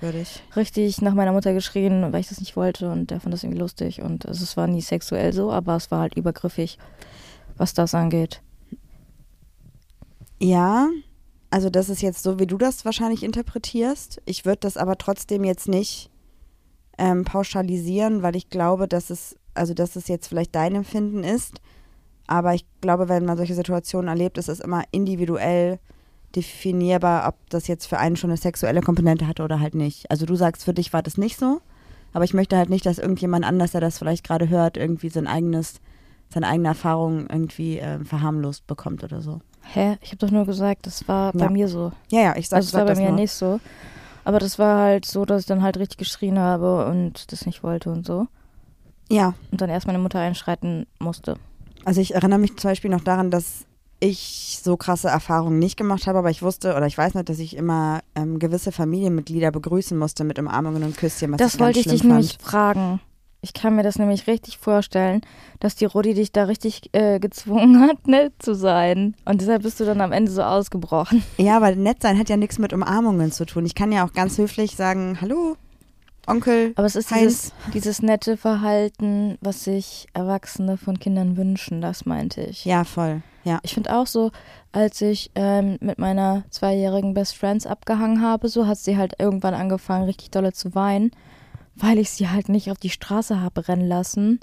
[0.56, 3.60] Richtig nach meiner Mutter geschrien, weil ich das nicht wollte und der fand das irgendwie
[3.60, 6.80] lustig und also es war nie sexuell so, aber es war halt übergriffig,
[7.56, 8.42] was das angeht.
[10.40, 10.88] Ja,
[11.54, 14.24] also das ist jetzt so, wie du das wahrscheinlich interpretierst.
[14.26, 16.10] Ich würde das aber trotzdem jetzt nicht
[16.98, 21.62] ähm, pauschalisieren, weil ich glaube, dass es, also dass es jetzt vielleicht dein Empfinden ist.
[22.26, 25.78] Aber ich glaube, wenn man solche Situationen erlebt, ist es immer individuell
[26.36, 30.10] definierbar, ob das jetzt für einen schon eine sexuelle Komponente hatte oder halt nicht.
[30.10, 31.62] Also du sagst, für dich war das nicht so,
[32.14, 35.28] aber ich möchte halt nicht, dass irgendjemand anders, der das vielleicht gerade hört, irgendwie sein
[35.28, 35.82] eigenes,
[36.34, 39.40] seine eigene Erfahrung irgendwie ähm, verharmlost bekommt oder so.
[39.64, 39.98] Hä?
[40.02, 41.46] Ich habe doch nur gesagt, das war Ja.
[41.48, 41.92] bei mir so.
[42.12, 43.20] Ja, ja, ich sag, Also es sag war bei das mir nur.
[43.20, 43.60] nicht so.
[44.26, 47.64] Aber das war halt so, dass ich dann halt richtig geschrien habe und das nicht
[47.64, 48.28] wollte und so.
[49.10, 51.36] Ja, Und dann erst meine Mutter einschreiten musste.
[51.86, 53.66] also ich erinnere mich zum Beispiel noch daran, dass
[54.00, 57.40] ich so krasse Erfahrungen nicht gemacht habe, aber ich wusste oder ich weiß nicht, dass
[57.40, 61.88] ich immer ähm, gewisse Familienmitglieder begrüßen musste mit Umarmungen und Küsschen, was das wollte ich
[61.88, 62.12] dich fand.
[62.12, 63.00] nämlich fragen.
[63.44, 65.20] Ich kann mir das nämlich richtig vorstellen,
[65.60, 69.16] dass die Rodi dich da richtig äh, gezwungen hat, nett zu sein.
[69.26, 71.24] Und deshalb bist du dann am Ende so ausgebrochen.
[71.38, 73.66] Ja, weil nett sein hat ja nichts mit Umarmungen zu tun.
[73.66, 75.58] Ich kann ja auch ganz höflich sagen, hallo,
[76.26, 77.22] Onkel, Aber es ist Heinz.
[77.22, 82.64] dieses, dieses nette Verhalten, was sich Erwachsene von Kindern wünschen, das meinte ich.
[82.64, 83.24] Ja, voll.
[83.44, 83.60] Ja.
[83.64, 84.32] Ich finde auch so,
[84.72, 89.54] als ich ähm, mit meiner zweijährigen Best Friends abgehangen habe, so hat sie halt irgendwann
[89.54, 91.12] angefangen, richtig dolle zu weinen,
[91.76, 94.40] weil ich sie halt nicht auf die Straße habe rennen lassen.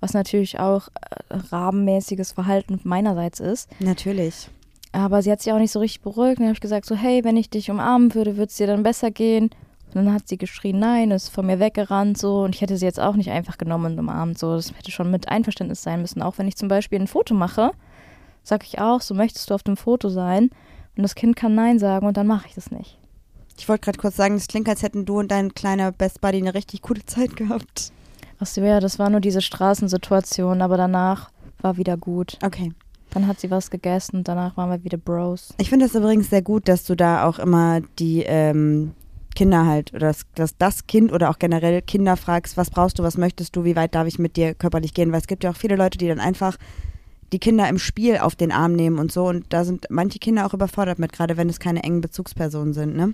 [0.00, 3.70] Was natürlich auch äh, rabenmäßiges Verhalten meinerseits ist.
[3.80, 4.48] Natürlich.
[4.92, 6.38] Aber sie hat sich auch nicht so richtig beruhigt.
[6.38, 8.82] Dann habe ich gesagt, so, hey, wenn ich dich umarmen würde, würde es dir dann
[8.82, 9.50] besser gehen.
[9.88, 12.42] Und dann hat sie geschrien, nein, ist von mir weggerannt, so.
[12.42, 14.54] Und ich hätte sie jetzt auch nicht einfach genommen und umarmt, so.
[14.54, 16.22] Das hätte schon mit Einverständnis sein müssen.
[16.22, 17.70] Auch wenn ich zum Beispiel ein Foto mache,
[18.42, 20.50] sage ich auch, so möchtest du auf dem Foto sein.
[20.96, 22.98] Und das Kind kann Nein sagen und dann mache ich das nicht.
[23.56, 26.38] Ich wollte gerade kurz sagen, es klingt, als hätten du und dein kleiner Best Buddy
[26.38, 27.92] eine richtig gute Zeit gehabt.
[28.40, 32.38] Ach so, ja, das war nur diese Straßensituation, aber danach war wieder gut.
[32.42, 32.72] Okay.
[33.10, 35.54] Dann hat sie was gegessen und danach waren wir wieder Bros.
[35.58, 38.92] Ich finde es übrigens sehr gut, dass du da auch immer die ähm,
[39.36, 43.02] Kinder halt oder das, das, das Kind oder auch generell Kinder fragst, was brauchst du,
[43.02, 45.50] was möchtest du, wie weit darf ich mit dir körperlich gehen, weil es gibt ja
[45.50, 46.56] auch viele Leute, die dann einfach
[47.34, 50.46] die Kinder im Spiel auf den Arm nehmen und so und da sind manche Kinder
[50.46, 53.12] auch überfordert mit, gerade wenn es keine engen Bezugspersonen sind, ne?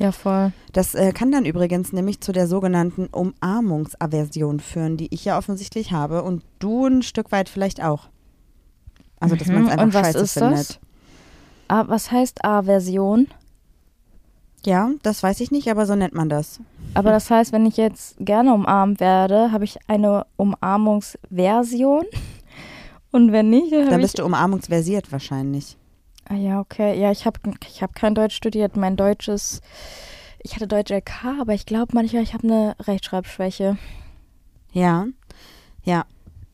[0.00, 0.50] Ja, voll.
[0.72, 5.92] Das äh, kann dann übrigens nämlich zu der sogenannten Umarmungsaversion führen, die ich ja offensichtlich
[5.92, 8.08] habe und du ein Stück weit vielleicht auch.
[9.20, 9.54] Also, dass Mhm.
[9.54, 10.52] man es einfach Und was scheiße ist findet.
[10.58, 10.78] das?
[11.68, 13.28] Ah, was heißt A-Version?
[14.64, 16.58] Ja, das weiß ich nicht, aber so nennt man das.
[16.94, 22.04] Aber das heißt, wenn ich jetzt gerne umarmt werde, habe ich eine Umarmungsversion.
[23.12, 25.76] Und wenn nicht, dann Dann bist du umarmungsversiert wahrscheinlich.
[26.28, 26.98] Ah ja, okay.
[27.00, 28.76] Ja, ich habe ich hab kein Deutsch studiert.
[28.76, 29.62] Mein Deutsch ist.
[30.42, 33.76] Ich hatte Deutsch LK, aber ich glaube manchmal, ich habe eine Rechtschreibschwäche.
[34.72, 35.06] Ja,
[35.82, 36.04] ja,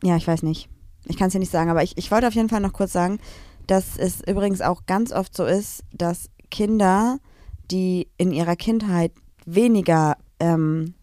[0.02, 0.68] ja, ich weiß nicht.
[1.04, 2.92] Ich kann es dir nicht sagen, aber ich, ich wollte auf jeden Fall noch kurz
[2.92, 3.20] sagen,
[3.66, 7.18] dass es übrigens auch ganz oft so ist, dass Kinder,
[7.70, 9.12] die in ihrer Kindheit
[9.44, 10.94] weniger, ähm,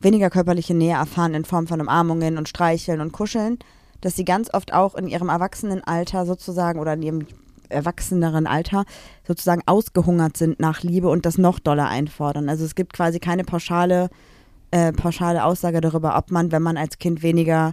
[0.00, 3.58] weniger körperliche Nähe erfahren in Form von Umarmungen und Streicheln und Kuscheln,
[4.04, 7.26] dass sie ganz oft auch in ihrem Erwachsenenalter sozusagen oder in ihrem
[7.70, 8.84] erwachseneren Alter
[9.26, 12.48] sozusagen ausgehungert sind nach Liebe und das noch doller einfordern.
[12.48, 14.10] Also es gibt quasi keine pauschale,
[14.70, 17.72] äh, pauschale Aussage darüber, ob man, wenn man als Kind weniger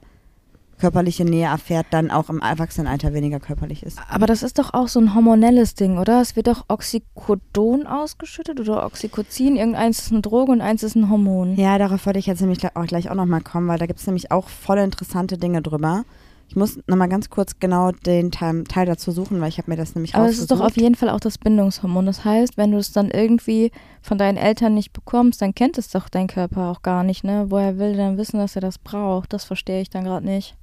[0.80, 4.00] körperliche Nähe erfährt, dann auch im Erwachsenenalter weniger körperlich ist.
[4.10, 6.22] Aber das ist doch auch so ein hormonelles Ding, oder?
[6.22, 9.58] Es wird doch Oxycodon ausgeschüttet oder Oxycozin.
[9.58, 11.56] Irgendeins ist eine Droge und eins ist ein Hormon.
[11.56, 14.00] Ja, darauf wollte ich jetzt nämlich gleich auch, gleich auch nochmal kommen, weil da gibt
[14.00, 16.04] es nämlich auch voll interessante Dinge drüber.
[16.52, 19.78] Ich muss nochmal ganz kurz genau den Teil, Teil dazu suchen, weil ich habe mir
[19.78, 22.06] das nämlich Aber es ist doch auf jeden Fall auch das Bindungshormon.
[22.06, 25.88] Das heißt, wenn du es dann irgendwie von deinen Eltern nicht bekommst, dann kennt es
[25.88, 27.46] doch dein Körper auch gar nicht, ne?
[27.48, 29.32] Woher will dann wissen, dass er das braucht?
[29.32, 30.58] Das verstehe ich dann gerade nicht.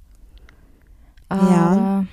[1.27, 2.05] Aber, Ja.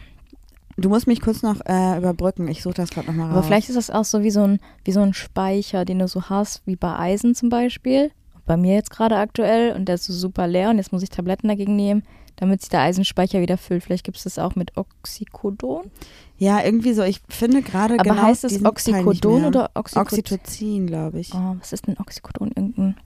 [0.79, 2.49] Du musst mich kurz noch äh, überbrücken.
[2.49, 3.37] Ich suche das gerade nochmal raus.
[3.37, 6.09] aber vielleicht ist das auch so wie so, ein, wie so ein Speicher, den du
[6.09, 8.11] so hast, wie bei Eisen zum Beispiel.
[8.47, 11.11] Bei mir jetzt gerade aktuell und der ist so super leer und jetzt muss ich
[11.11, 12.05] Tabletten dagegen nehmen,
[12.37, 13.83] damit sich der Eisenspeicher wieder füllt.
[13.83, 15.90] Vielleicht gibt es das auch mit Oxycodon.
[16.38, 17.03] Ja, irgendwie so.
[17.03, 20.18] Ich finde gerade Aber genau heißt es Oxycodon oder Oxycodon?
[20.20, 21.33] Oxytocin, glaube ich.
[21.35, 22.53] Oh, was ist denn Oxycodon?
[22.55, 22.96] Irgendein.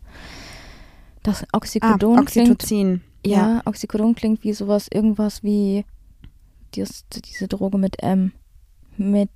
[1.23, 2.51] Das ah, Oxycodon klingt.
[2.51, 3.01] Oxytocin.
[3.25, 5.85] Ja, Oxycodon klingt wie sowas, irgendwas wie
[6.75, 8.33] dies, diese Droge mit M.
[8.97, 9.31] Mit.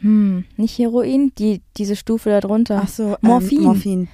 [0.00, 2.82] Hm, nicht Heroin, die, diese Stufe darunter.
[2.84, 3.58] Ach so, Morphin.
[3.58, 4.08] Ähm, Morphin.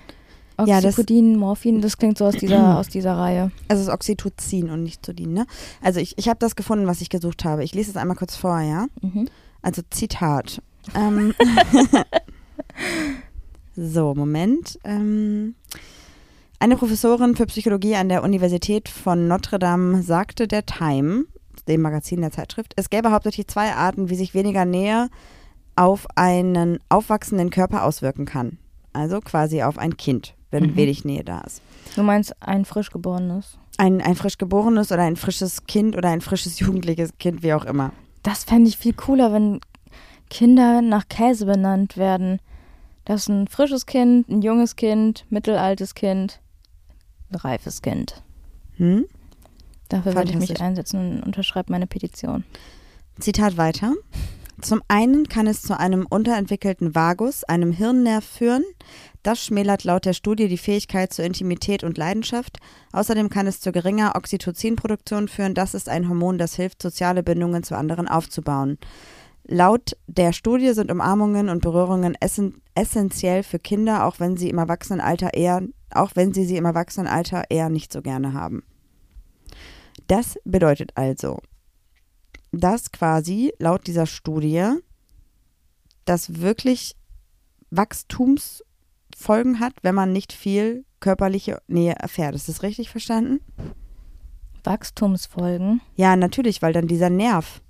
[0.65, 3.51] Ja, das- Oxycodin, Morphin, das klingt so aus dieser, aus dieser Reihe.
[3.69, 5.47] Also es ist Oxytocin und nicht Zodin, ne?
[5.83, 7.65] Also ich, ich habe das gefunden, was ich gesucht habe.
[7.65, 8.87] Ich lese es einmal kurz vor, ja?
[9.03, 9.29] Mhm.
[9.63, 10.63] Also Zitat.
[10.95, 11.35] Ähm,
[13.77, 14.79] so, Moment.
[14.85, 15.55] Ähm,
[16.59, 21.25] eine Professorin für Psychologie an der Universität von Notre Dame sagte der Time,
[21.69, 25.09] dem Magazin der Zeitschrift, es gäbe hauptsächlich zwei Arten, wie sich weniger Nähe
[25.75, 28.59] auf einen aufwachsenden Körper auswirken kann.
[28.95, 30.77] Also quasi auf ein Kind, wenn Mhm.
[30.77, 31.63] wenig Nähe da ist.
[31.95, 33.57] Du meinst ein frisch geborenes.
[33.79, 37.65] Ein, ein frisch geborenes oder ein frisches Kind oder ein frisches jugendliches Kind, wie auch
[37.65, 37.93] immer.
[38.23, 39.61] Das fände ich viel cooler, wenn
[40.31, 42.41] Kinder nach Käse benannt werden.
[43.05, 46.41] Das ist ein frisches Kind, ein junges Kind, mittelaltes Kind,
[47.31, 48.23] ein reifes Kind.
[48.79, 49.05] Hm?
[49.89, 52.43] Dafür würde ich mich einsetzen und unterschreibe meine Petition.
[53.21, 53.93] Zitat weiter.
[54.61, 58.65] Zum einen kann es zu einem unterentwickelten Vagus, einem Hirnnerv führen.
[59.23, 62.59] Das schmälert laut der Studie die Fähigkeit zur Intimität und Leidenschaft.
[62.93, 65.55] Außerdem kann es zu geringer Oxytocinproduktion führen.
[65.55, 68.79] Das ist ein Hormon, das hilft, soziale Bindungen zu anderen aufzubauen.
[69.45, 74.59] Laut der Studie sind Umarmungen und Berührungen essen, essentiell für Kinder, auch wenn sie im
[74.59, 78.65] Erwachsenenalter eher, auch wenn sie sie im Erwachsenenalter eher nicht so gerne haben.
[80.09, 81.41] Das bedeutet also,
[82.57, 84.71] dass quasi laut dieser Studie
[86.05, 86.97] das wirklich
[87.71, 92.35] Wachstumsfolgen hat, wenn man nicht viel körperliche Nähe erfährt.
[92.35, 93.41] Ist das richtig verstanden?
[94.65, 95.81] Wachstumsfolgen.
[95.95, 97.61] Ja, natürlich, weil dann dieser Nerv,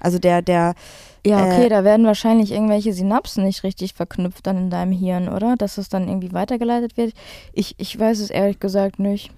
[0.00, 0.74] also der, der,
[1.26, 5.28] Ja, okay, Äh, da werden wahrscheinlich irgendwelche Synapsen nicht richtig verknüpft dann in deinem Hirn,
[5.28, 5.56] oder?
[5.56, 7.12] Dass es dann irgendwie weitergeleitet wird.
[7.52, 9.32] Ich, ich weiß es ehrlich gesagt nicht.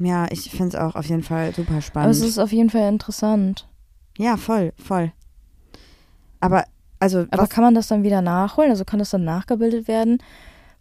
[0.00, 2.14] Ja, ich finde es auch auf jeden Fall super Aber spannend.
[2.16, 3.68] es ist auf jeden Fall interessant.
[4.18, 5.12] ja, voll, voll.
[6.40, 6.64] Aber,
[7.00, 8.70] also, Aber kann man das dann wieder nachholen?
[8.70, 10.18] Also kann das dann nachgebildet werden?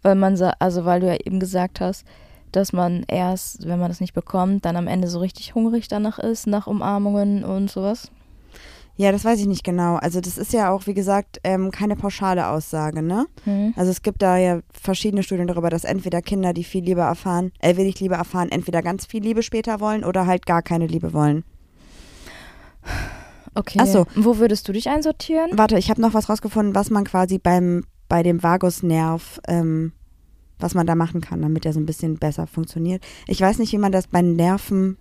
[0.02, 2.06] Weil man, sa- also weil du ja eben gesagt hast,
[2.52, 6.20] dass man erst, wenn man das nicht bekommt, dann am Ende so richtig hungrig danach
[6.20, 8.12] ist, nach Umarmungen und sowas.
[8.96, 9.96] Ja, das weiß ich nicht genau.
[9.96, 13.26] Also, das ist ja auch, wie gesagt, ähm, keine pauschale Aussage, ne?
[13.44, 13.74] Hm.
[13.76, 17.52] Also es gibt da ja verschiedene Studien darüber, dass entweder Kinder, die viel Liebe erfahren,
[17.60, 21.14] äh, wenig Liebe erfahren, entweder ganz viel Liebe später wollen oder halt gar keine Liebe
[21.14, 21.44] wollen.
[23.56, 23.80] Okay.
[23.82, 24.06] Ach so.
[24.16, 25.52] Wo würdest du dich einsortieren?
[25.54, 29.92] Warte, ich habe noch was rausgefunden, was man quasi beim bei dem Vagusnerv, ähm,
[30.60, 33.04] was man da machen kann, damit er so ein bisschen besser funktioniert.
[33.28, 34.98] Ich weiß nicht, wie man das bei Nerven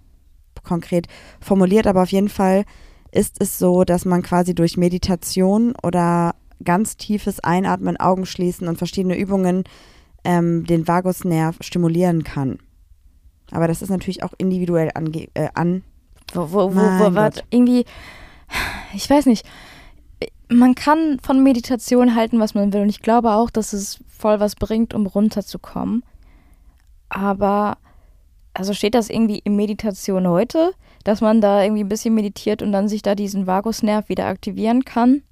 [0.64, 1.09] konkret
[1.40, 2.64] formuliert, aber auf jeden Fall
[3.12, 8.79] ist es so, dass man quasi durch Meditation oder ganz tiefes Einatmen, Augen schließen und
[8.79, 9.64] verschiedene Übungen
[10.25, 12.59] ähm, den Vagusnerv stimulieren kann.
[13.51, 15.85] Aber das ist natürlich auch individuell ange äh, an.
[16.33, 17.85] Wo, wo, wo, wo warte, irgendwie,
[18.94, 19.46] ich weiß nicht.
[20.48, 22.83] Man kann von Meditation halten, was man will.
[22.83, 26.03] Und ich glaube auch, dass es voll was bringt, um runterzukommen.
[27.09, 27.79] Aber,
[28.55, 30.72] also steht das irgendwie in Meditation heute,
[31.04, 34.84] dass man da irgendwie ein bisschen meditiert und dann sich da diesen Vagusnerv wieder aktivieren
[34.84, 35.22] kann?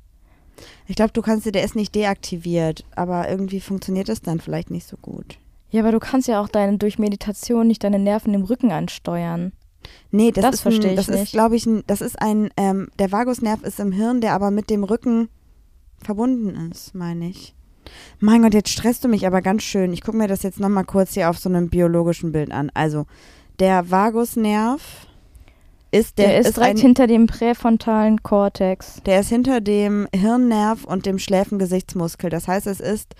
[0.87, 4.70] Ich glaube, du kannst dir, der ist nicht deaktiviert, aber irgendwie funktioniert es dann vielleicht
[4.70, 5.38] nicht so gut.
[5.70, 9.52] Ja, aber du kannst ja auch deine, durch Meditation nicht deine Nerven im Rücken ansteuern.
[10.11, 11.33] Nee, das, Das ist versteh ein, das ich ist, nicht.
[11.33, 14.68] glaube ich, ein, das ist ein, ähm, der Vagusnerv ist im Hirn, der aber mit
[14.68, 15.28] dem Rücken
[16.02, 17.54] verbunden ist, meine ich.
[18.18, 19.92] Mein Gott, jetzt stresst du mich aber ganz schön.
[19.92, 22.70] Ich gucke mir das jetzt nochmal kurz hier auf so einem biologischen Bild an.
[22.74, 23.06] Also,
[23.59, 25.06] der Vagusnerv
[25.92, 29.03] ist, der, Der, ist, direkt ein, hinter dem präfrontalen Kortex.
[29.07, 32.31] der ist hinter dem Hirnnerv und dem Schläfengesichtsmuskel.
[32.31, 33.15] Das heißt, es ist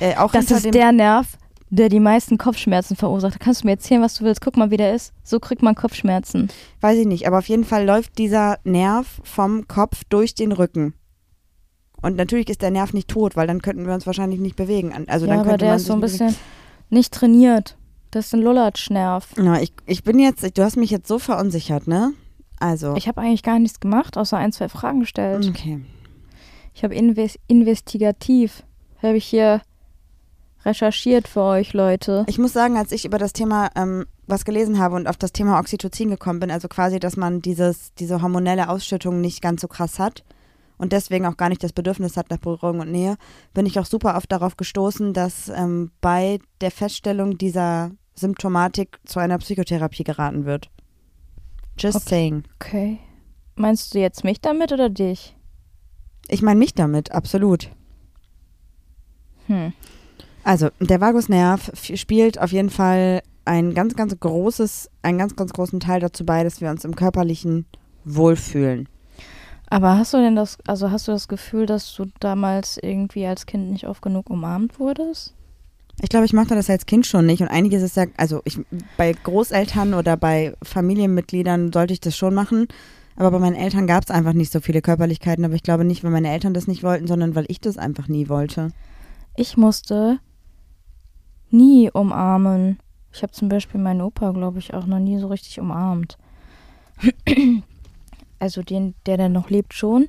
[0.00, 1.26] äh, auch Das hinter ist dem der Nerv,
[1.70, 3.40] der die meisten Kopfschmerzen verursacht.
[3.40, 4.40] Kannst du mir erzählen, was du willst?
[4.40, 5.12] Guck mal, wie der ist.
[5.24, 6.48] So kriegt man Kopfschmerzen.
[6.80, 10.94] Weiß ich nicht, aber auf jeden Fall läuft dieser Nerv vom Kopf durch den Rücken.
[12.00, 14.92] Und natürlich ist der Nerv nicht tot, weil dann könnten wir uns wahrscheinlich nicht bewegen.
[15.08, 16.18] Also ja, dann aber könnte der man ist so ein bewegen.
[16.18, 16.36] bisschen
[16.90, 17.76] nicht trainiert.
[18.14, 19.26] Das ist ein Lulatschnerv.
[19.38, 22.12] Na, ich, ich bin jetzt, du hast mich jetzt so verunsichert, ne?
[22.60, 22.94] Also.
[22.94, 25.48] Ich habe eigentlich gar nichts gemacht, außer ein, zwei Fragen gestellt.
[25.48, 25.80] okay.
[26.72, 28.62] Ich habe inves investigativ,
[29.02, 29.62] habe ich hier
[30.64, 32.24] recherchiert für euch, Leute.
[32.28, 35.32] Ich muss sagen, als ich über das Thema ähm, was gelesen habe und auf das
[35.32, 39.66] Thema Oxytocin gekommen bin, also quasi, dass man dieses, diese hormonelle Ausschüttung nicht ganz so
[39.66, 40.22] krass hat
[40.78, 43.16] und deswegen auch gar nicht das Bedürfnis hat nach Berührung und Nähe,
[43.54, 49.18] bin ich auch super oft darauf gestoßen, dass ähm, bei der Feststellung dieser Symptomatik zu
[49.20, 50.70] einer Psychotherapie geraten wird.
[51.78, 52.08] Just Okay.
[52.08, 52.44] saying.
[52.56, 52.98] Okay.
[53.56, 55.36] Meinst du jetzt mich damit oder dich?
[56.28, 57.70] Ich meine mich damit, absolut.
[59.46, 59.72] Hm.
[60.42, 65.80] Also, der Vagusnerv spielt auf jeden Fall ein ganz, ganz großes, einen ganz, ganz großen
[65.80, 67.66] Teil dazu bei, dass wir uns im körperlichen
[68.04, 68.88] wohlfühlen.
[69.68, 73.46] Aber hast du denn das, also hast du das Gefühl, dass du damals irgendwie als
[73.46, 75.34] Kind nicht oft genug umarmt wurdest?
[76.02, 78.58] Ich glaube, ich mochte das als Kind schon nicht und einiges ist ja, also ich,
[78.96, 82.66] bei Großeltern oder bei Familienmitgliedern sollte ich das schon machen,
[83.16, 86.02] aber bei meinen Eltern gab es einfach nicht so viele Körperlichkeiten, aber ich glaube nicht,
[86.02, 88.72] weil meine Eltern das nicht wollten, sondern weil ich das einfach nie wollte.
[89.36, 90.18] Ich musste
[91.50, 92.78] nie umarmen.
[93.12, 96.18] Ich habe zum Beispiel meinen Opa, glaube ich, auch noch nie so richtig umarmt.
[98.40, 100.08] Also den, der, der noch lebt, schon.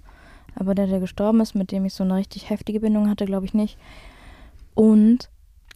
[0.55, 3.45] Aber der, der gestorben ist, mit dem ich so eine richtig heftige Bindung hatte, glaube
[3.45, 3.77] ich nicht.
[4.73, 5.29] Und,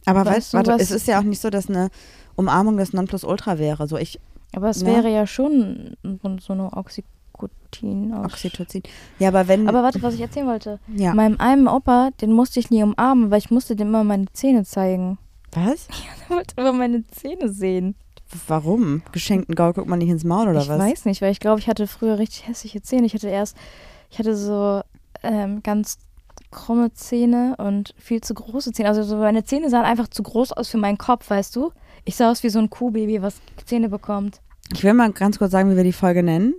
[0.06, 1.88] Aber Weißt weißt du, warte, es ist ja auch nicht so, dass eine
[2.36, 3.86] Umarmung das Nonplusultra wäre.
[3.86, 4.18] So ich,
[4.54, 4.86] aber es Ja.
[4.88, 8.12] wäre ja schon so- eine Oxycotin.
[8.14, 8.82] Oxytocin.
[9.18, 10.78] Ja, aber wenn, Aber warte, was ich erzählen wollte.
[10.94, 11.14] ja.
[11.14, 14.64] Meinem einen Opa, den musste ich nie umarmen, weil ich musste dem immer meine Zähne
[14.64, 15.18] zeigen.
[15.52, 15.88] Was?
[16.28, 17.94] Er wollte immer meine Zähne sehen.
[18.46, 19.02] Warum?
[19.10, 20.78] Geschenkten Gaul guckt man nicht ins Maul oder ich was?
[20.78, 23.06] weiß nicht, weil ich glaube, ich hatte früher richtig hässliche Zähne.
[23.06, 23.56] Ich hatte erst,
[24.08, 24.82] ich hatte so
[25.24, 25.98] ähm, ganz
[26.50, 28.88] krumme Zähne und viel zu große Zähne.
[28.88, 31.72] Also so meine Zähne sahen einfach zu groß aus für meinen Kopf, weißt du?
[32.04, 34.40] Ich sah aus wie so ein Kuhbaby, was Zähne bekommt.
[34.72, 36.54] Ich will mal ganz kurz sagen, wie wir die Folge nennen.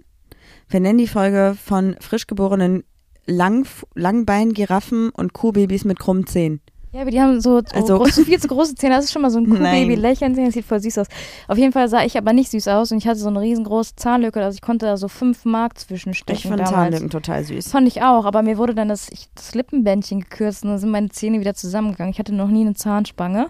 [0.67, 2.83] Wir nennen die Folge von frisch geborenen
[3.25, 6.61] Lang Langbein-Giraffen und Kuhbabys mit krummen Zähnen.
[6.93, 8.95] Ja, aber die haben so, so Also- groß, viel zu große Zähne.
[8.95, 9.61] Das ist schon mal so ein Kuhbaby.
[9.87, 9.99] Nein.
[9.99, 11.07] Lächeln sehen, das sieht voll süß aus.
[11.47, 13.95] Auf jeden Fall sah ich aber nicht süß aus und ich hatte so eine riesengroße
[13.95, 14.43] Zahnlücke.
[14.43, 16.71] Also ich konnte da so fünf Mark zwischenstechen Ich finde damals.
[16.75, 17.69] Zahnlücken total süß.
[17.69, 20.89] Fand ich auch, aber mir wurde dann das, ich, das Lippenbändchen gekürzt und dann sind
[20.91, 22.11] meine Zähne wieder zusammengegangen.
[22.11, 23.49] Ich hatte noch nie eine Zahnspange.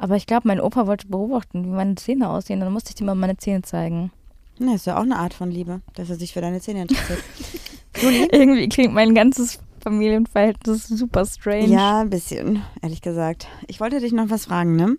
[0.00, 2.60] Aber ich glaube, mein Opa wollte beobachten, wie meine Zähne aussehen.
[2.60, 4.12] Dann musste ich ihm mal meine Zähne zeigen.
[4.60, 7.18] Na, ist ja auch eine Art von Liebe, dass er sich für deine Zähne interessiert.
[8.00, 8.28] Juli?
[8.30, 9.58] Irgendwie klingt mein ganzes
[9.88, 11.68] Familienverhältnis super strange.
[11.68, 13.48] Ja, ein bisschen, ehrlich gesagt.
[13.68, 14.98] Ich wollte dich noch was fragen, ne?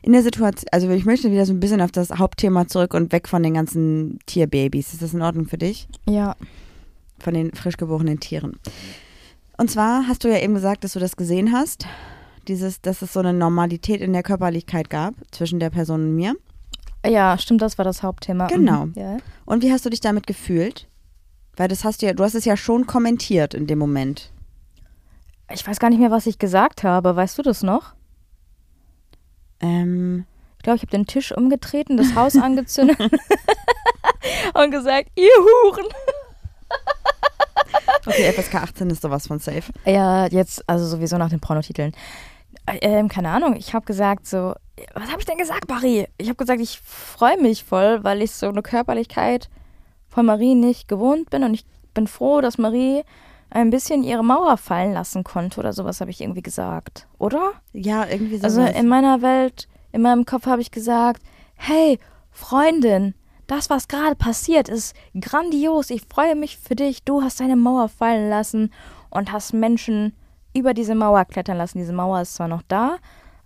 [0.00, 3.12] In der Situation, also ich möchte wieder so ein bisschen auf das Hauptthema zurück und
[3.12, 4.94] weg von den ganzen Tierbabys.
[4.94, 5.88] Ist das in Ordnung für dich?
[6.08, 6.36] Ja.
[7.18, 8.58] Von den frisch geborenen Tieren.
[9.58, 11.86] Und zwar hast du ja eben gesagt, dass du das gesehen hast.
[12.48, 16.34] Dieses, dass es so eine Normalität in der Körperlichkeit gab zwischen der Person und mir.
[17.06, 18.46] Ja, stimmt, das war das Hauptthema.
[18.46, 18.86] Genau.
[18.86, 18.92] Mhm.
[18.96, 19.16] Ja.
[19.44, 20.86] Und wie hast du dich damit gefühlt?
[21.56, 24.30] Weil das hast du ja, du hast es ja schon kommentiert in dem Moment.
[25.52, 27.14] Ich weiß gar nicht mehr, was ich gesagt habe.
[27.16, 27.94] Weißt du das noch?
[29.60, 30.26] Ähm,
[30.58, 32.98] Ich glaube, ich habe den Tisch umgetreten, das Haus angezündet
[34.54, 35.86] und gesagt, ihr Huren.
[38.06, 39.72] okay, FSK 18 ist sowas von safe.
[39.84, 41.92] Ja, jetzt, also sowieso nach den Pornotiteln.
[42.66, 44.54] Äh, Ähm, keine Ahnung, ich habe gesagt so,
[44.94, 46.06] was habe ich denn gesagt, Marie?
[46.18, 49.48] Ich habe gesagt, ich freue mich voll, weil ich so eine Körperlichkeit
[50.14, 53.02] von Marie nicht gewohnt bin und ich bin froh, dass Marie
[53.50, 57.52] ein bisschen ihre Mauer fallen lassen konnte oder sowas habe ich irgendwie gesagt, oder?
[57.72, 58.56] Ja, irgendwie sowas.
[58.56, 61.20] Also in meiner Welt, in meinem Kopf habe ich gesagt,
[61.56, 61.98] hey,
[62.30, 63.14] Freundin,
[63.48, 65.90] das, was gerade passiert, ist grandios.
[65.90, 67.02] Ich freue mich für dich.
[67.02, 68.72] Du hast deine Mauer fallen lassen
[69.10, 70.14] und hast Menschen
[70.54, 71.78] über diese Mauer klettern lassen.
[71.78, 72.98] Diese Mauer ist zwar noch da,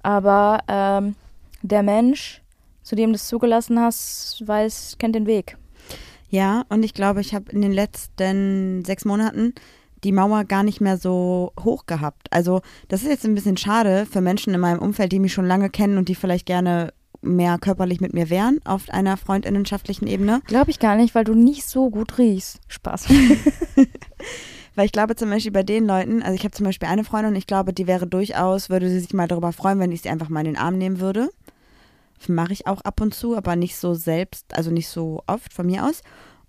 [0.03, 1.17] aber ähm,
[1.63, 2.43] der Mensch,
[2.83, 5.57] zu dem du es zugelassen hast, weiß, kennt den Weg.
[6.29, 9.55] Ja, und ich glaube, ich habe in den letzten sechs Monaten
[10.05, 12.29] die Mauer gar nicht mehr so hoch gehabt.
[12.31, 15.47] Also das ist jetzt ein bisschen schade für Menschen in meinem Umfeld, die mich schon
[15.47, 20.41] lange kennen und die vielleicht gerne mehr körperlich mit mir wären auf einer freundinnenschaftlichen Ebene.
[20.47, 22.61] Glaube ich gar nicht, weil du nicht so gut riechst.
[22.69, 23.09] Spaß.
[24.79, 27.35] Weil ich glaube zum Beispiel bei den Leuten, also ich habe zum Beispiel eine Freundin,
[27.35, 30.29] ich glaube, die wäre durchaus, würde sie sich mal darüber freuen, wenn ich sie einfach
[30.29, 31.31] mal in den Arm nehmen würde.
[32.19, 35.53] Das mache ich auch ab und zu, aber nicht so selbst, also nicht so oft
[35.53, 36.03] von mir aus.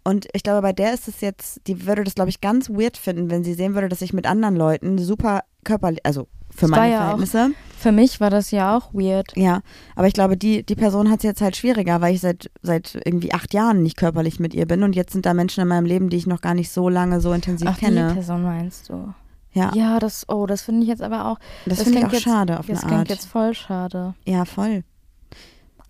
[0.04, 2.98] Und ich glaube, bei der ist es jetzt, die würde das, glaube ich, ganz weird
[2.98, 6.70] finden, wenn sie sehen würde, dass ich mit anderen Leuten super körperlich, also für Das
[6.72, 7.52] meine ja auch- Verhältnisse.
[7.78, 9.32] Für mich war das ja auch weird.
[9.38, 9.62] Ja,
[9.96, 12.96] aber ich glaube, die, die Person hat es jetzt halt schwieriger, weil ich seit, seit
[13.06, 15.86] irgendwie acht Jahren nicht körperlich mit ihr bin und jetzt sind da Menschen in meinem
[15.86, 18.14] Leben, die ich noch gar nicht so lange so intensiv Ach, die kenne.
[18.14, 19.14] Person meinst du?
[19.54, 21.40] Ja, Ja, das, oh, das finde ich jetzt aber auch.
[21.66, 23.10] das, das finde ich klingt auch jetzt- schade auf Das eine klingt Art.
[23.10, 24.14] jetzt voll schade.
[24.26, 24.84] Ja, voll.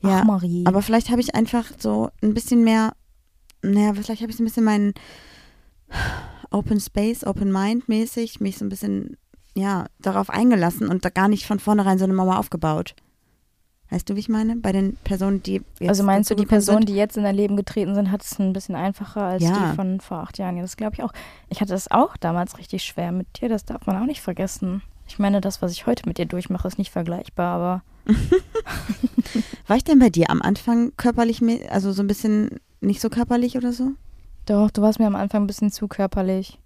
[0.02, 0.64] Ja, Ach, Marie.
[0.66, 2.94] Aber vielleicht habe ich einfach so ein bisschen mehr,
[3.62, 4.94] naja, vielleicht habe ich so ein bisschen meinen
[6.52, 9.18] Open Space, Open Mind mäßig, mich so ein bisschen,
[9.56, 12.96] ja, darauf eingelassen und da gar nicht von vornherein so eine Mauer aufgebaut.
[13.92, 14.56] Weißt du, wie ich meine?
[14.56, 16.90] Bei den Personen, die jetzt also meinst du, die Personen, sind?
[16.90, 19.72] die jetzt in dein Leben getreten sind, hat es ein bisschen einfacher als Ja.
[19.72, 20.58] die von vor acht Jahren?
[20.58, 21.12] Ja, das glaube ich auch.
[21.50, 24.84] Ich hatte das auch damals richtig schwer mit dir, das darf man auch nicht vergessen.
[25.08, 27.84] Ich meine, das, was ich heute mit dir durchmache, ist nicht vergleichbar, aber
[29.68, 31.42] War ich denn bei dir am Anfang körperlich,
[31.72, 33.92] also so ein bisschen nicht so körperlich oder so?
[34.50, 36.60] doch, du warst mir am Anfang ein bisschen zu körperlich.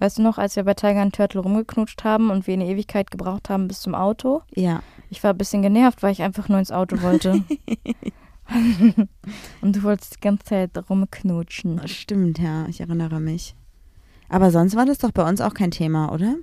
[0.00, 3.10] Weißt du noch, als wir bei Tiger and Turtle rumgeknutscht haben und wir eine Ewigkeit
[3.10, 4.42] gebraucht haben bis zum Auto?
[4.54, 4.82] Ja.
[5.10, 7.32] Ich war ein bisschen genervt, weil ich einfach nur ins Auto wollte.
[9.60, 11.86] und du wolltest die ganze Zeit rumknutschen.
[11.88, 13.56] Stimmt, ja, ich erinnere mich.
[14.28, 16.36] Aber sonst war das doch bei uns auch kein Thema, oder?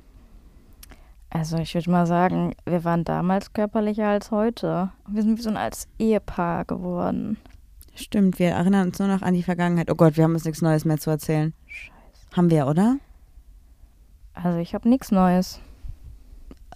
[1.36, 4.92] Also ich würde mal sagen, wir waren damals körperlicher als heute.
[5.06, 7.36] Wir sind wie so ein als Ehepaar geworden.
[7.94, 9.92] Stimmt, wir erinnern uns nur noch an die Vergangenheit.
[9.92, 11.54] Oh Gott, wir haben uns nichts Neues mehr zu erzählen.
[11.68, 12.38] Scheiße.
[12.38, 13.00] Haben wir, oder?
[14.34, 15.60] Also ich habe nichts Neues.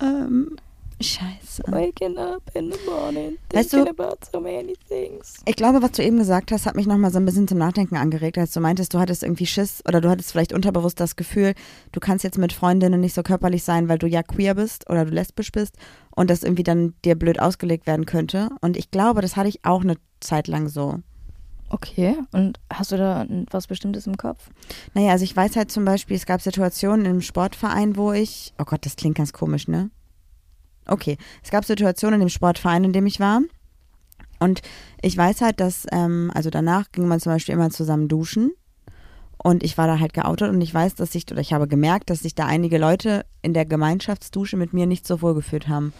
[0.01, 0.57] Ähm,
[1.02, 1.64] scheiße.
[1.68, 5.36] Waking up in the morning, Weißt du- about so many things.
[5.45, 7.95] Ich glaube, was du eben gesagt hast, hat mich nochmal so ein bisschen zum Nachdenken
[7.97, 11.54] angeregt, als du meintest, du hattest irgendwie Schiss oder du hattest vielleicht unterbewusst das Gefühl,
[11.91, 15.06] du kannst jetzt mit Freundinnen nicht so körperlich sein, weil du ja queer bist oder
[15.06, 15.76] du lesbisch bist
[16.16, 18.50] und das irgendwie dann dir blöd ausgelegt werden könnte.
[18.62, 21.00] Und ich glaube, das hatte ich auch eine Zeit lang so.
[21.72, 24.50] Okay, und hast du da was Bestimmtes im Kopf?
[24.95, 28.64] Naja, also ich weiß halt zum Beispiel, es gab Situationen im Sportverein, wo ich, oh
[28.66, 29.91] Gott, das klingt ganz komisch, ne?
[30.90, 33.42] Okay, es gab Situationen in dem Sportverein, in dem ich war.
[34.40, 34.62] Und
[35.02, 38.52] ich weiß halt, dass, ähm, also danach ging man zum Beispiel immer zusammen duschen.
[39.42, 42.10] Und ich war da halt geoutet und ich weiß, dass sich, oder ich habe gemerkt,
[42.10, 45.94] dass sich da einige Leute in der Gemeinschaftsdusche mit mir nicht so wohl gefühlt haben.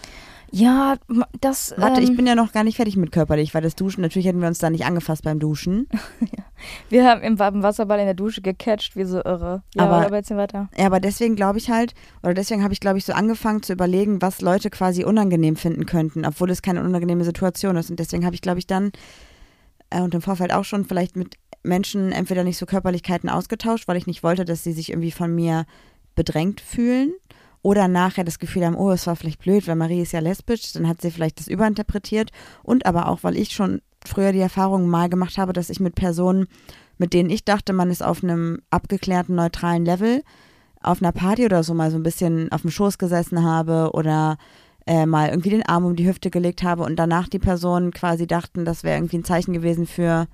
[0.52, 0.98] Ja,
[1.42, 1.74] das.
[1.78, 4.26] Warte, ähm, ich bin ja noch gar nicht fertig mit körperlich, weil das Duschen, natürlich
[4.28, 5.88] hätten wir uns da nicht angefasst beim Duschen.
[6.90, 9.64] Wir haben im, im Wasserball in der Dusche gecatcht, wie so irre.
[9.76, 10.68] Ja, Aber- aber, aber jetzt weiter.
[10.78, 13.72] Ja, aber deswegen glaube ich halt, oder deswegen habe ich, glaube ich, so angefangen zu
[13.74, 17.90] überlegen, was Leute quasi unangenehm finden könnten, obwohl es keine unangenehme Situation ist.
[17.90, 18.92] Und deswegen habe ich, glaube ich, dann
[19.90, 23.98] äh, und im Vorfeld auch schon vielleicht mit Menschen entweder nicht so Körperlichkeiten ausgetauscht, weil
[23.98, 25.66] ich nicht wollte, dass sie sich irgendwie von mir
[26.16, 27.14] bedrängt fühlen.
[27.62, 30.72] Oder nachher das Gefühl haben, oh, es war vielleicht blöd, weil Marie ist ja lesbisch,
[30.74, 32.32] dann hat sie vielleicht das überinterpretiert.
[32.64, 35.96] Und aber auch, weil ich schon früher die Erfahrung mal gemacht habe, dass ich mit
[35.96, 36.48] Personen,
[36.98, 40.24] mit denen ich dachte, man ist auf einem abgeklärten, neutralen Level,
[40.82, 44.38] auf einer Party oder so mal so ein bisschen auf dem Schoß gesessen habe oder
[44.88, 48.26] äh, mal irgendwie den Arm um die Hüfte gelegt habe und danach die Personen quasi
[48.26, 50.28] dachten, das wäre irgendwie ein Zeichen gewesen für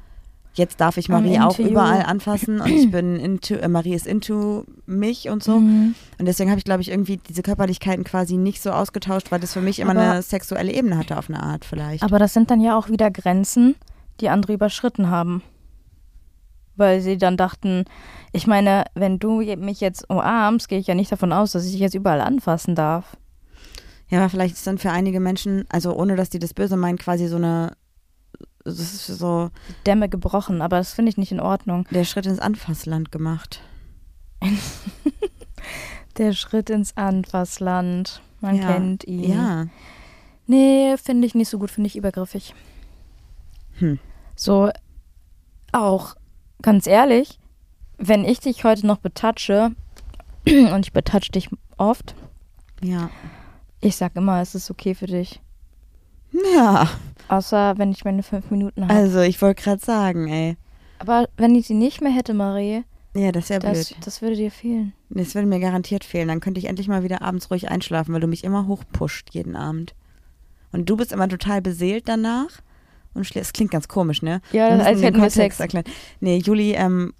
[0.55, 1.67] jetzt darf ich Marie auch you.
[1.67, 5.59] überall anfassen und ich bin into, äh, Marie ist into mich und so.
[5.59, 5.95] Mhm.
[6.17, 9.53] Und deswegen habe ich, glaube ich, irgendwie diese Körperlichkeiten quasi nicht so ausgetauscht, weil das
[9.53, 12.03] für mich immer Aber- eine sexuelle Ebene hatte auf eine Art vielleicht.
[12.03, 13.75] Aber das sind dann ja auch wieder Grenzen,
[14.21, 15.41] die andere überschritten haben.
[16.77, 17.85] Weil sie dann dachten,
[18.33, 21.71] ich meine, wenn du mich jetzt umarmst, gehe ich ja nicht davon aus, dass ich
[21.71, 23.15] dich jetzt überall anfassen darf.
[24.09, 26.97] ja, aber vielleicht ist dann für einige Menschen, also ohne dass die das böse meinen,
[26.97, 27.71] quasi so eine,
[28.65, 29.49] das ist so
[29.85, 31.87] Dämme gebrochen, aber das finde ich nicht in Ordnung.
[31.91, 33.61] der Schritt ins Anfassland gemacht.
[36.17, 38.21] Der Schritt ins Anfassland.
[38.39, 38.67] Man Ja.
[38.73, 39.33] kennt ihn.
[39.33, 39.65] Ja.
[40.47, 42.53] Nee, finde ich nicht so gut, finde ich übergriffig.
[43.79, 43.99] Hm.
[44.35, 44.69] So,
[45.71, 46.15] auch,
[46.61, 47.39] ganz ehrlich,
[47.97, 49.71] wenn ich dich heute noch betatsche,
[50.47, 52.15] und ich betatsche dich oft,
[52.81, 53.09] Ja.
[53.81, 55.41] ich sag immer, es ist okay für dich.
[56.53, 56.89] Ja.
[57.27, 58.93] Außer wenn ich meine fünf Minuten habe.
[58.93, 60.57] Also, ich wollte gerade sagen, ey.
[60.99, 62.83] Aber wenn ich sie nicht mehr hätte, Marie,
[63.13, 64.05] Ja, das wäre das, blöd.
[64.05, 64.93] das würde dir fehlen.
[65.09, 66.27] Das würde mir garantiert fehlen.
[66.27, 69.55] Dann könnte ich endlich mal wieder abends ruhig einschlafen, weil du mich immer hochpusht jeden
[69.55, 69.95] Abend.
[70.71, 72.61] Und du bist immer total beseelt danach.
[73.13, 74.41] Und es klingt ganz komisch, ne?
[74.51, 75.59] Ja, Wir als hätten wir Sex.
[75.59, 75.85] Erklären.
[76.19, 77.13] Nee, Juli ähm,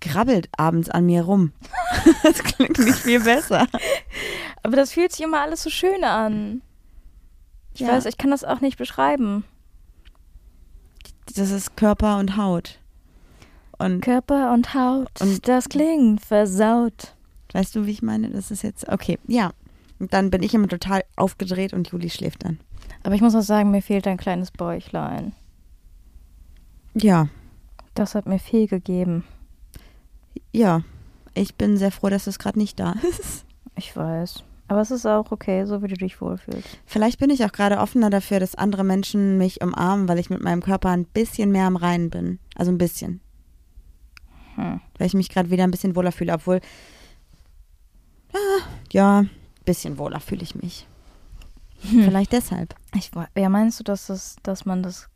[0.00, 1.52] grabbelt abends an mir rum.
[2.22, 3.66] das klingt nicht viel besser.
[4.62, 6.62] Aber das fühlt sich immer alles so schön an.
[7.74, 7.88] Ich Ja.
[7.88, 9.44] weiß, ich kann das auch nicht beschreiben.
[11.36, 12.78] Das ist Körper und Haut.
[13.78, 17.14] Und Körper und Haut, Und- das klingt versaut.
[17.52, 18.30] weißt du, wie ich meine?
[18.30, 19.52] Das ist jetzt, okay, ja.
[20.00, 22.58] Und dann bin ich immer total aufgedreht und Juli schläft dann.
[23.04, 25.32] Aber ich muss auch sagen, mir fehlt ein kleines Bäuchlein.
[26.94, 27.28] Ja,
[27.94, 29.24] Das hat mir viel gegeben.
[30.52, 30.82] ja.
[31.36, 33.44] Ich bin sehr froh, dass es gerade nicht da ist.
[33.76, 34.44] Ich weiß.
[34.74, 36.80] Aber es ist auch okay, so wie du dich wohlfühlst.
[36.84, 40.42] Vielleicht bin ich auch gerade offener dafür, dass andere Menschen mich umarmen, weil ich mit
[40.42, 42.40] meinem Körper ein bisschen mehr am Reinen bin.
[42.56, 43.20] Also ein bisschen.
[44.56, 44.80] Hm.
[44.98, 46.60] Weil ich mich gerade wieder ein bisschen wohler fühle, obwohl.
[48.32, 49.30] Ah, ja, ein
[49.64, 50.88] bisschen wohler fühle ich mich.
[51.82, 52.02] Hm.
[52.02, 52.74] Vielleicht deshalb.
[52.96, 55.08] Ich, ja, meinst du, dass, das, dass man das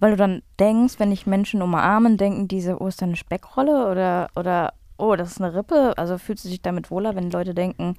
[0.00, 3.90] weil du dann denkst, wenn ich Menschen umarmen, denken diese, oh, ist da eine Speckrolle
[3.90, 5.94] oder, oder oh, das ist eine Rippe.
[5.96, 7.96] Also fühlst du dich damit wohler, wenn Leute denken,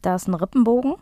[0.00, 0.94] da ist ein Rippenbogen?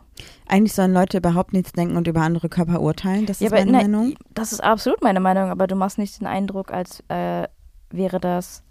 [0.47, 3.25] Eigentlich sollen Leute überhaupt nichts denken und über andere Körper urteilen.
[3.25, 4.15] Das ist aber meine nein, Meinung.
[4.33, 7.47] Das ist absolut meine Meinung, aber du machst nicht den Eindruck, als äh,
[7.89, 8.63] wäre das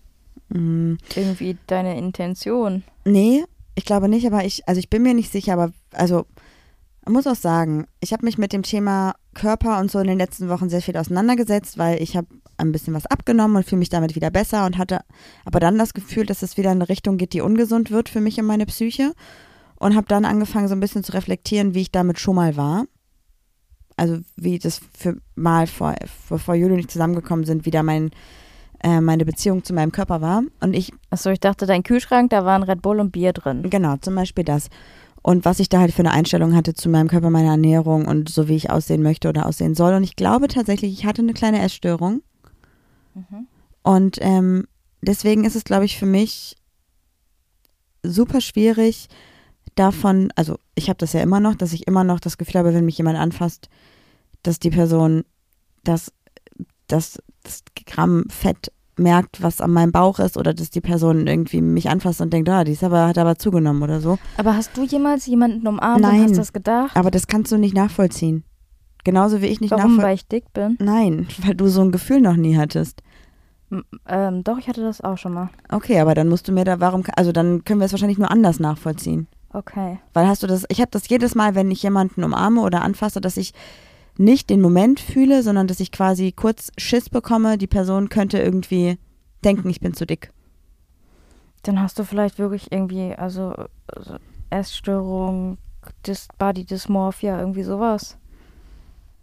[0.51, 2.83] Mm, irgendwie deine Intention.
[3.05, 3.45] Nee,
[3.75, 6.27] ich glaube nicht, aber ich, also ich bin mir nicht sicher, aber also
[7.05, 10.19] man muss auch sagen, ich habe mich mit dem Thema Körper und so in den
[10.19, 12.27] letzten Wochen sehr viel auseinandergesetzt, weil ich habe
[12.59, 15.01] ein bisschen was abgenommen und fühle mich damit wieder besser und hatte
[15.45, 18.21] aber dann das Gefühl, dass es wieder in eine Richtung geht, die ungesund wird für
[18.21, 19.15] mich und meine Psyche
[19.81, 22.85] und habe dann angefangen so ein bisschen zu reflektieren, wie ich damit schon mal war.
[23.97, 25.95] Also wie das für mal vor,
[26.29, 28.11] bevor Juli und ich zusammengekommen sind, wieder mein,
[28.85, 30.43] äh, meine Beziehung zu meinem Körper war.
[30.61, 33.69] Und ich Achso, ich dachte, dein Kühlschrank, da waren Red Bull und Bier drin.
[33.69, 34.69] Genau, zum Beispiel das.
[35.23, 38.29] Und was ich da halt für eine Einstellung hatte zu meinem Körper, meiner Ernährung und
[38.29, 39.95] so wie ich aussehen möchte oder aussehen soll.
[39.95, 42.23] Und ich glaube tatsächlich, ich hatte eine kleine Essstörung.
[43.15, 43.47] Mhm.
[43.83, 44.67] Und ähm,
[45.01, 46.57] deswegen ist es, glaube ich, für mich
[48.03, 49.09] super schwierig
[49.81, 52.75] davon, also ich habe das ja immer noch, dass ich immer noch das Gefühl habe,
[52.75, 53.69] wenn mich jemand anfasst,
[54.43, 55.25] dass die Person
[55.85, 56.13] das,
[56.87, 61.63] das, das Gramm Fett merkt, was an meinem Bauch ist oder dass die Person irgendwie
[61.63, 64.19] mich anfasst und denkt, ah, die ist aber, hat aber zugenommen oder so.
[64.37, 66.21] Aber hast du jemals jemanden umarmt Nein.
[66.21, 66.95] und hast das gedacht?
[66.95, 68.45] Aber das kannst du nicht nachvollziehen.
[69.03, 69.97] Genauso wie ich nicht Warum?
[69.97, 70.05] nachvollziehen.
[70.05, 70.77] Weil ich dick bin?
[70.79, 73.03] Nein, weil du so ein Gefühl noch nie hattest.
[73.71, 75.49] M ähm, doch, ich hatte das auch schon mal.
[75.71, 78.31] Okay, aber dann musst du mir da, warum, also dann können wir es wahrscheinlich nur
[78.31, 79.27] anders nachvollziehen.
[79.53, 79.99] Okay.
[80.13, 83.21] Weil hast du das, ich habe das jedes Mal, wenn ich jemanden umarme oder anfasse,
[83.21, 83.53] dass ich
[84.17, 88.99] nicht den Moment fühle, sondern dass ich quasi kurz Schiss bekomme, die Person könnte irgendwie
[89.45, 90.33] denken, ich bin zu dick.
[91.63, 93.55] Dann hast du vielleicht wirklich irgendwie, also,
[93.87, 94.17] also
[94.51, 95.59] Essstörung,
[96.07, 98.17] Dys Body Dysmorphia, irgendwie sowas.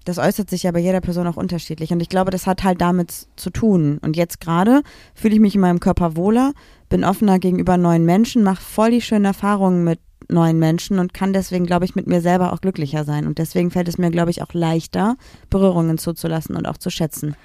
[0.05, 1.91] Das äußert sich ja bei jeder Person auch unterschiedlich.
[1.91, 3.97] Und ich glaube, das hat halt damit zu tun.
[4.01, 4.81] Und jetzt gerade
[5.13, 6.53] fühle ich mich in meinem Körper wohler,
[6.87, 9.99] bin offener gegenüber neuen Menschen, mache voll die schönen Erfahrungen mit
[10.29, 13.27] neuen Menschen und kann deswegen, glaube ich, mit mir selber auch glücklicher sein.
[13.27, 15.15] Und deswegen fällt es mir, glaube ich, auch leichter,
[15.49, 17.35] Berührungen zuzulassen und auch zu schätzen.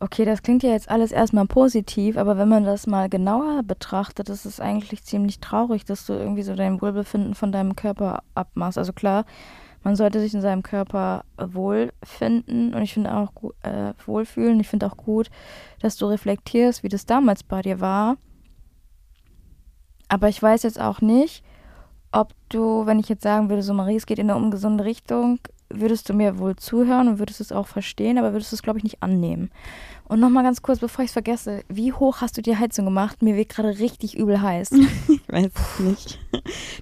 [0.00, 4.28] Okay, das klingt ja jetzt alles erstmal positiv, aber wenn man das mal genauer betrachtet,
[4.30, 8.78] ist es eigentlich ziemlich traurig, dass du irgendwie so dein Wohlbefinden von deinem Körper abmachst.
[8.78, 9.24] Also klar,
[9.84, 13.30] man sollte sich in seinem Körper wohlfinden und ich finde auch
[13.62, 14.58] äh, wohlfühlen.
[14.58, 15.30] Ich finde auch gut,
[15.80, 18.16] dass du reflektierst, wie das damals bei dir war.
[20.08, 21.44] Aber ich weiß jetzt auch nicht,
[22.12, 25.38] ob du, wenn ich jetzt sagen würde, so Marie, es geht in eine ungesunde Richtung,
[25.70, 28.84] würdest du mir wohl zuhören und würdest es auch verstehen, aber würdest es, glaube ich,
[28.84, 29.50] nicht annehmen.
[30.04, 33.22] Und nochmal ganz kurz, bevor ich es vergesse, wie hoch hast du die Heizung gemacht?
[33.22, 34.70] Mir wird gerade richtig übel heiß.
[35.08, 36.18] Ich weiß es nicht.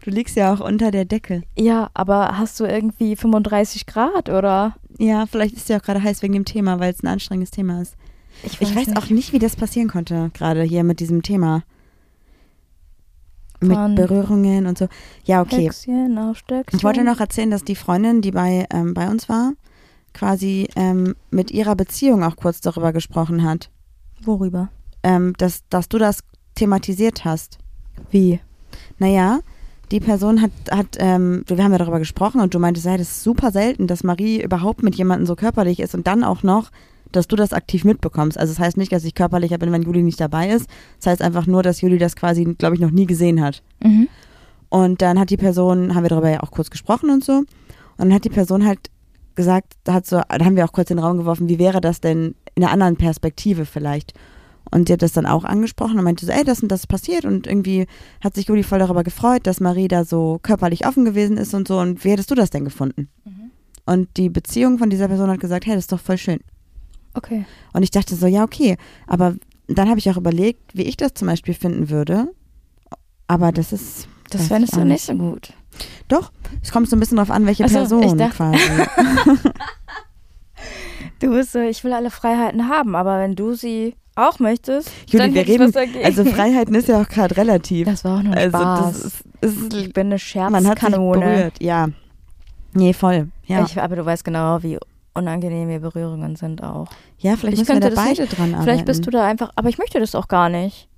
[0.02, 1.42] Du liegst ja auch unter der Decke.
[1.56, 4.74] ja, aber hast du irgendwie 35 Grad oder?
[4.98, 7.80] Ja, vielleicht ist ja auch gerade heiß wegen dem Thema, weil es ein anstrengendes Thema
[7.80, 7.94] ist.
[8.42, 11.62] Ich weiß auch nicht, wie das passieren konnte, gerade hier mit diesem Thema.
[13.60, 14.88] Mit Berührungen und so.
[15.24, 15.68] Ja, okay.
[15.68, 16.78] Höchstchen auf Stöckchen.
[16.78, 19.52] Ich wollte noch erzählen, dass die Freundin, die bei, ähm, bei uns war,
[20.14, 23.70] quasi ähm, mit ihrer Beziehung auch kurz darüber gesprochen hat.
[24.22, 24.70] Worüber?
[25.02, 26.20] Ähm, dass, dass du das
[26.54, 27.58] thematisiert hast.
[28.10, 28.40] Wie?
[28.98, 29.40] Naja,
[29.90, 33.10] die Person hat, hat ähm, wir haben ja darüber gesprochen und du meintest, ja, das
[33.10, 36.70] ist super selten, dass Marie überhaupt mit jemandem so körperlich ist und dann auch noch,
[37.12, 38.38] dass du das aktiv mitbekommst.
[38.38, 40.68] Also das heißt nicht, dass ich körperlicher bin, wenn Juli nicht dabei ist.
[40.98, 43.62] Das heißt einfach nur, dass Juli das quasi, glaube ich, noch nie gesehen hat.
[43.82, 44.08] Mhm.
[44.68, 47.38] Und dann hat die Person, haben wir darüber ja auch kurz gesprochen und so.
[47.38, 47.46] Und
[47.98, 48.90] dann hat die Person halt
[49.34, 52.00] gesagt, da hat so, da haben wir auch kurz den Raum geworfen, wie wäre das
[52.00, 54.14] denn in einer anderen Perspektive vielleicht?
[54.70, 56.86] Und sie hat das dann auch angesprochen und meinte so, ey, das und das ist
[56.86, 57.86] passiert und irgendwie
[58.22, 61.66] hat sich Juli voll darüber gefreut, dass Marie da so körperlich offen gewesen ist und
[61.66, 61.78] so.
[61.80, 63.08] Und wie hättest du das denn gefunden?
[63.24, 63.50] Mhm.
[63.86, 66.38] Und die Beziehung von dieser Person hat gesagt, hey, das ist doch voll schön.
[67.14, 67.44] Okay.
[67.72, 68.76] Und ich dachte so, ja, okay.
[69.06, 69.34] Aber
[69.68, 72.28] dann habe ich auch überlegt, wie ich das zum Beispiel finden würde.
[73.26, 74.08] Aber das ist.
[74.30, 75.52] Das fändest du nicht so gut.
[76.08, 76.30] Doch,
[76.62, 78.58] es kommt so ein bisschen drauf an, welche so, Person dachte- quasi.
[81.20, 85.24] Du bist so, ich will alle Freiheiten haben, aber wenn du sie auch möchtest, Juli,
[85.24, 87.86] dann wir reden, also Freiheiten ist ja auch gerade relativ.
[87.86, 88.96] das war auch nur also Spaß.
[89.04, 91.20] ist, ist ich bin eine man hat sich Scherzkanone.
[91.20, 91.88] berührt, ja.
[92.72, 93.28] Nee, voll.
[93.46, 94.78] Ja, Ich, aber du weißt genau, wie
[95.14, 96.88] unangenehm mir Berührungen sind auch.
[97.18, 98.62] ja vielleicht ich müssen wir da beide dran arbeiten.
[98.62, 100.88] Vielleicht bist du da einfach, aber ich möchte das auch gar nicht.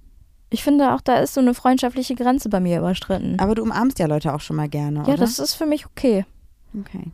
[0.51, 3.39] Ich finde auch, da ist so eine freundschaftliche Grenze bei mir überstritten.
[3.39, 5.17] Aber du umarmst ja Leute auch schon mal gerne, ja, oder?
[5.17, 6.27] das ist für mich okay.
[6.79, 7.11] okay.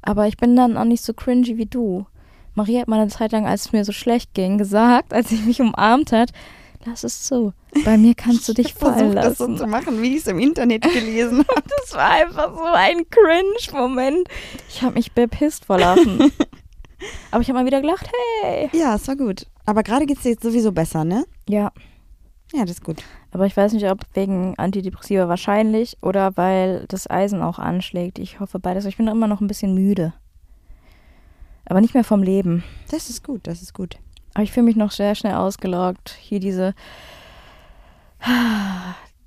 [0.00, 2.06] Aber ich bin dann auch nicht so cringy wie du.
[2.54, 5.36] Maria hat mal eine Zeit lang, als es mir so schlecht ging, gesagt, als sie
[5.36, 6.32] mich umarmt hat,
[6.88, 7.52] lass es zu.
[7.84, 9.56] Bei mir kannst du dich fallen Versuch das so lassen.
[9.58, 11.62] zu machen, wie ich es im Internet gelesen habe.
[11.80, 14.28] Das war einfach so ein Cringe-Moment.
[14.68, 16.32] Ich habe mich bepisst vor Lachen.
[17.30, 18.10] Aber ich habe mal wieder gelacht,
[18.42, 18.70] hey.
[18.72, 19.46] Ja, es war gut.
[19.66, 21.24] Aber gerade geht es dir jetzt sowieso besser, ne?
[21.48, 21.70] Ja,
[22.52, 23.02] Ja, das ist gut.
[23.30, 28.18] aber ich weiß nicht, ob wegen Antidepressiva wahrscheinlich oder weil das Eisen auch anschlägt.
[28.18, 28.84] Ich hoffe beides.
[28.86, 30.12] Ich bin immer noch ein bisschen müde.
[31.66, 32.64] Aber nicht mehr vom Leben.
[32.90, 33.98] Das ist gut, das ist gut.
[34.34, 36.16] Aber ich fühle mich noch sehr schnell ausgelaugt.
[36.20, 36.74] Hier diese,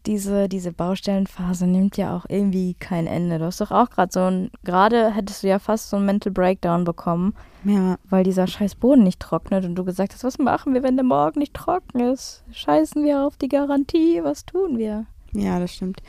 [0.06, 3.39] diese, diese Baustellenphase nimmt ja auch irgendwie kein Ende.
[3.39, 6.32] Du hast doch auch gerade so ein, gerade hättest du ja fast so einen Mental
[6.32, 7.34] Breakdown bekommen,
[7.64, 10.95] Ja, weil dieser scheiß Boden nicht trocknet und du gesagt hast, was machen wir, wenn
[10.95, 12.43] der morgen nicht trocken ist?
[12.52, 14.22] Scheißen wir auf die Garantie?
[14.24, 15.06] Was tun wir?
[15.34, 16.02] ja, das stimmt.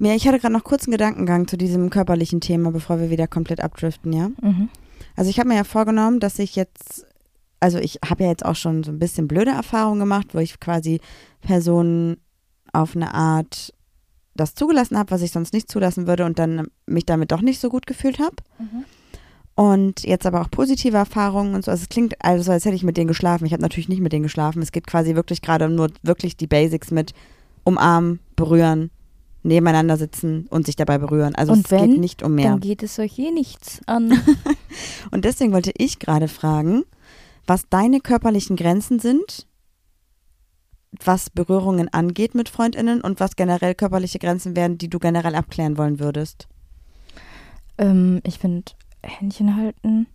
[0.00, 3.26] Ja, ich hatte gerade noch kurz einen Gedankengang zu diesem körperlichen Thema, bevor wir wieder
[3.26, 4.28] komplett abdriften, ja?
[4.40, 4.68] Mhm.
[5.16, 7.04] Also ich habe mir ja vorgenommen, dass ich jetzt,
[7.60, 10.60] also ich habe ja jetzt auch schon so ein bisschen blöde Erfahrungen gemacht, wo ich
[10.60, 11.00] quasi
[11.40, 12.18] Personen
[12.72, 13.72] auf eine Art
[14.34, 17.60] das zugelassen habe, was ich sonst nicht zulassen würde und dann mich damit doch nicht
[17.60, 18.36] so gut gefühlt habe.
[18.58, 18.84] Mhm.
[19.54, 21.72] Und jetzt aber auch positive Erfahrungen und so.
[21.72, 23.44] Also es klingt also, so, als hätte ich mit denen geschlafen.
[23.44, 24.62] Ich habe natürlich nicht mit denen geschlafen.
[24.62, 27.12] Es geht quasi wirklich gerade um nur wirklich die Basics mit
[27.64, 28.92] umarmen, berühren,
[29.42, 31.34] nebeneinander sitzen und sich dabei berühren.
[31.34, 32.50] Also Und es wenn, geht nicht um mehr.
[32.50, 34.12] Dann geht es euch eh nichts an.
[35.10, 36.84] Und deswegen wollte ich gerade fragen,
[37.48, 39.48] was deine körperlichen Grenzen sind,
[41.04, 45.76] was Berührungen angeht mit Freundinnen und was generell körperliche Grenzen wären, die du generell abklären
[45.76, 46.46] wollen würdest.
[47.78, 48.72] ähm, ich finde
[49.02, 50.06] Händchen halten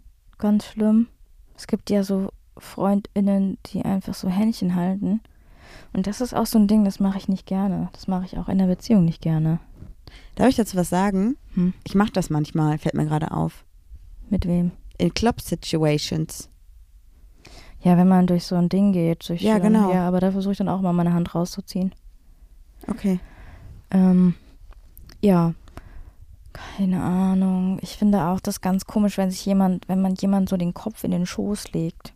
[0.44, 1.08] ganz schlimm.
[1.56, 5.22] Es gibt ja so FreundInnen, die einfach so Händchen halten.
[5.94, 7.90] Und das ist auch so ein Ding, das mache ich nicht gerne.
[7.94, 9.60] Das mache ich auch in der Beziehung nicht gerne.
[10.36, 11.38] Darf ich dazu was sagen?
[11.54, 11.74] Hm.
[11.86, 13.64] Ich mache das manchmal, fällt mir gerade auf.
[14.30, 14.72] Mit wem?
[14.98, 16.50] In Club-Situations.
[17.84, 19.28] Ja, wenn man durch so ein Ding geht.
[19.28, 19.92] Durch Ja, genau.
[19.92, 21.94] Ja, aber da versuche ich dann auch mal meine Hand rauszuziehen.
[22.88, 23.20] Okay.
[23.92, 24.36] Ähm,
[25.22, 25.54] ja,
[26.54, 27.80] keine Ahnung.
[27.82, 31.04] Ich finde auch das ganz komisch, wenn sich jemand, wenn man jemand so den Kopf
[31.04, 32.14] in den Schoß legt.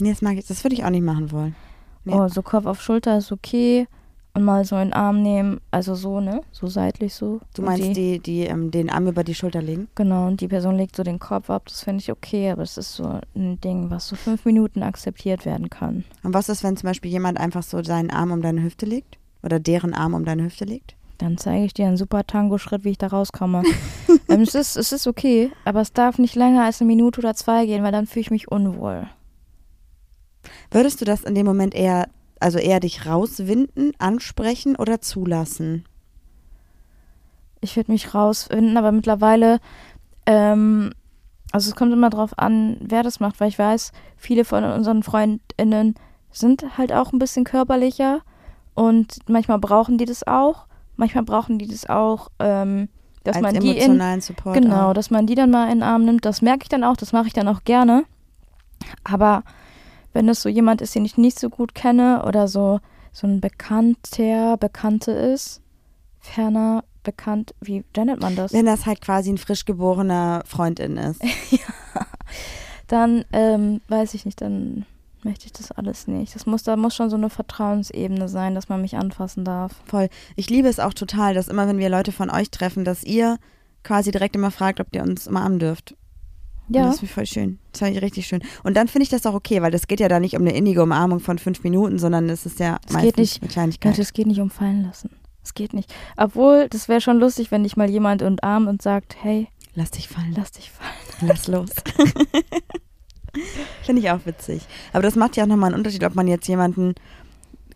[0.00, 1.54] Nee, das mag ich, das würde ich auch nicht machen wollen.
[2.04, 2.14] Nee.
[2.14, 3.86] Oh, so Kopf auf Schulter ist okay.
[4.34, 5.60] Und mal so in den Arm nehmen.
[5.70, 6.40] Also so, ne?
[6.52, 7.40] So seitlich so.
[7.54, 9.88] Du meinst die, die, die ähm, den Arm über die Schulter legen?
[9.94, 11.64] Genau, und die Person legt so den Kopf ab.
[11.66, 15.44] Das finde ich okay, aber es ist so ein Ding, was so fünf Minuten akzeptiert
[15.44, 16.04] werden kann.
[16.22, 19.18] Und was ist, wenn zum Beispiel jemand einfach so seinen Arm um deine Hüfte legt?
[19.42, 20.94] Oder deren Arm um deine Hüfte legt?
[21.18, 23.62] Dann zeige ich dir einen super Tango-Schritt, wie ich da rauskomme.
[24.28, 27.34] ähm, es, ist, es ist okay, aber es darf nicht länger als eine Minute oder
[27.34, 29.08] zwei gehen, weil dann fühle ich mich unwohl.
[30.70, 32.08] Würdest du das in dem Moment eher,
[32.42, 35.84] also eher dich rauswinden, ansprechen oder zulassen?
[37.60, 39.60] Ich würde mich rausfinden, aber mittlerweile,
[40.26, 40.92] ähm,
[41.52, 45.02] also es kommt immer drauf an, wer das macht, weil ich weiß, viele von unseren
[45.02, 45.94] FreundInnen
[46.30, 48.22] sind halt auch ein bisschen körperlicher
[48.74, 50.66] und manchmal brauchen die das auch.
[50.96, 52.88] Manchmal brauchen die das auch, ähm,
[53.24, 54.54] dass Als man die in, Support.
[54.54, 54.92] Genau, auch.
[54.94, 57.12] dass man die dann mal in den Arm nimmt, das merke ich dann auch, das
[57.12, 58.04] mache ich dann auch gerne.
[59.04, 59.44] Aber
[60.12, 62.80] wenn es so jemand ist, den ich nicht so gut kenne oder so,
[63.12, 65.60] so ein Bekannter, Bekannte ist,
[66.20, 68.52] ferner bekannt, wie nennt man das?
[68.52, 71.20] Wenn das halt quasi ein frisch geborener Freundin ist.
[72.86, 74.84] Dann ähm, weiß ich nicht, dann
[75.22, 76.34] möchte ich das alles nicht.
[76.34, 79.72] Das muss, da muss schon so eine Vertrauensebene sein, dass man mich anfassen darf.
[79.86, 80.08] Voll.
[80.36, 83.38] Ich liebe es auch total, dass immer, wenn wir Leute von euch treffen, dass ihr
[83.82, 85.96] quasi direkt immer fragt, ob ihr uns umarmen dürft.
[86.68, 87.58] Und Ja, Das ich voll schön.
[87.72, 88.42] Das fand ich richtig schön.
[88.62, 90.54] Und dann finde ich das auch okay, weil das geht ja da nicht um eine
[90.54, 93.98] innige Umarmung von fünf Minuten, sondern es ist ja Es meistens geht nicht- eine Kleinigkeit.
[93.98, 95.10] Es geht nicht um fallen lassen.
[95.44, 95.92] Es geht nicht.
[96.16, 100.06] Obwohl, das wäre schon lustig, wenn dich mal jemand umarmt und sagt, hey, Lass dich
[100.08, 100.34] fallen.
[100.36, 101.28] lass dich fallen.
[101.28, 101.70] Lass los.
[103.82, 104.62] Finde ich auch witzig.
[104.92, 106.94] Aber das macht ja auch nochmal einen Unterschied, ob man jetzt jemanden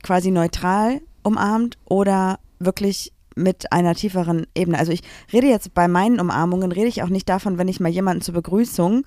[0.03, 4.79] quasi neutral umarmt oder wirklich mit einer tieferen Ebene.
[4.79, 7.89] Also ich rede jetzt bei meinen Umarmungen, rede ich auch nicht davon, wenn ich mal
[7.89, 9.05] jemanden zur Begrüßung,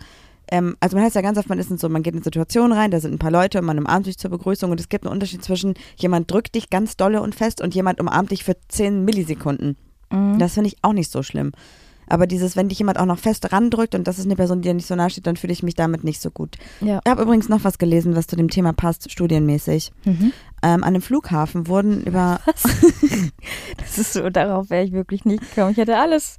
[0.51, 2.23] ähm, also man heißt ja ganz oft, man ist in so, man geht in eine
[2.23, 4.89] Situation rein, da sind ein paar Leute und man umarmt sich zur Begrüßung und es
[4.89, 8.43] gibt einen Unterschied zwischen jemand drückt dich ganz dolle und fest und jemand umarmt dich
[8.43, 9.77] für 10 Millisekunden.
[10.11, 10.39] Mhm.
[10.39, 11.51] Das finde ich auch nicht so schlimm.
[12.09, 14.67] Aber dieses, wenn dich jemand auch noch fest randrückt und das ist eine Person, die
[14.69, 16.57] dir nicht so nahe steht, dann fühle ich mich damit nicht so gut.
[16.81, 16.99] ja.
[17.03, 19.91] Ich habe übrigens noch was gelesen, was zu dem Thema passt, studienmäßig.
[20.05, 20.33] Mhm.
[20.61, 22.41] Ähm, an einem Flughafen wurden über,
[23.77, 25.71] Das ist so, darauf wäre ich wirklich nicht gekommen.
[25.71, 26.37] Ich hätte alles.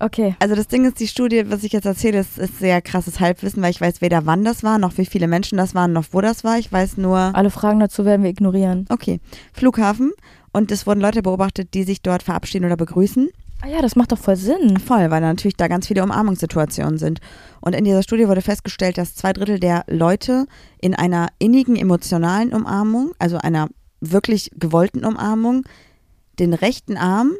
[0.00, 0.34] Okay.
[0.40, 3.62] also das Ding ist, die Studie, was ich jetzt erzähle, ist, ist sehr krasses Halbwissen,
[3.62, 6.20] weil ich weiß weder wann das war, noch wie viele Menschen das waren, noch wo
[6.20, 6.58] das war.
[6.58, 8.86] Ich weiß nur, Alle Fragen dazu werden wir ignorieren.
[8.88, 9.20] okay,
[9.52, 10.12] Flughafen
[10.50, 13.28] und es wurden Leute beobachtet, die sich dort verabschieden oder begrüßen.
[13.64, 14.76] Ah ja, das macht doch voll Sinn.
[14.78, 17.20] Voll, weil natürlich da ganz viele Umarmungssituationen sind.
[17.60, 20.46] Und in dieser Studie wurde festgestellt, dass zwei Drittel der Leute
[20.80, 23.68] in einer innigen emotionalen Umarmung, also einer
[24.00, 25.62] wirklich gewollten Umarmung,
[26.40, 27.34] den rechten Arm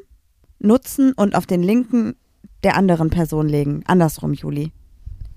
[0.60, 2.14] nutzen und auf den linken
[2.62, 3.82] der anderen Person legen.
[3.86, 4.70] Andersrum, Juli.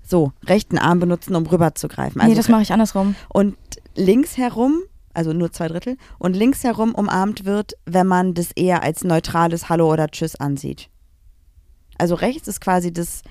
[0.04, 2.20] so, rechten Arm benutzen, um rüberzugreifen.
[2.20, 3.16] Also nee, das mache ich andersrum.
[3.28, 3.56] und
[3.96, 4.82] links herum,
[5.16, 9.68] also nur zwei Drittel, und links herum umarmt wird, wenn man das eher als neutrales
[9.68, 10.88] Hallo oder Tschüss ansieht.
[11.98, 13.22] Also rechts ist quasi das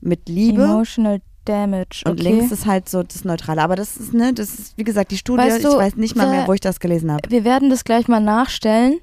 [0.00, 2.02] mit Liebe Emotional Damage.
[2.06, 2.22] und okay.
[2.22, 3.62] links ist halt so das Neutrale.
[3.62, 6.14] Aber das ist, ne, das ist, wie gesagt, die Studie, Weißt du, ich weiß nicht
[6.14, 7.28] mal mehr, wo ich das gelesen habe.
[7.28, 9.00] Wir werden das gleich mal nachstellen.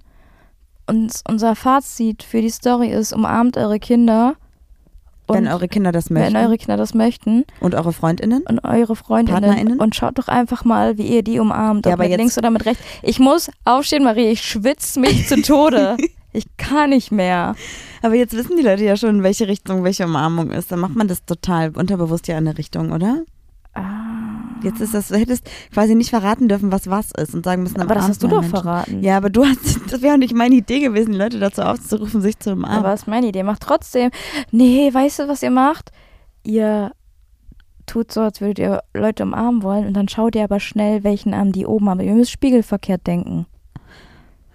[0.88, 4.36] Und unser Fazit für die Story ist, umarmt eure Kinder.
[5.30, 6.34] Und Wenn eure Kinder das möchten.
[6.34, 8.44] wenn eure Kinder das möchten und eure Freundinnen.
[8.48, 9.80] und eure Freundinnen PartnerInnen?
[9.80, 12.38] und schaut doch einfach mal, wie ihr die umarmt, Ja, ob aber mit jetzt- links
[12.38, 12.84] oder mit rechts.
[13.04, 15.98] Ich muss aufstehen, Marie, ich schwitze mich zu Tode.
[16.34, 17.56] Ich kann nicht mehr.
[18.02, 20.72] Aber jetzt wissen die Leute ja schon, in welche Richtung welche Umarmung ist.
[20.72, 23.24] Dann macht man das total unterbewusst ja in eine Richtung, oder?
[24.62, 27.82] Jetzt ist das, du hättest quasi nicht verraten dürfen, was was ist und sagen müssen,
[27.82, 28.50] Aber das hast du doch Menschen.
[28.50, 29.04] verraten.
[29.04, 32.22] Ja, aber du hast, das wäre auch nicht meine Idee gewesen, die Leute dazu aufzurufen,
[32.22, 32.80] sich zu umarmen.
[32.80, 33.44] Aber das ist meine Idee.
[33.44, 34.12] Macht trotzdem.
[34.52, 35.92] Nee, weißt du, was ihr macht?
[36.44, 36.92] Ihr
[37.86, 41.34] tut so, als würdet ihr Leute umarmen wollen und dann schaut ihr aber schnell, welchen
[41.34, 42.00] Arm die oben haben.
[42.02, 43.46] Ihr müsst spiegelverkehrt denken.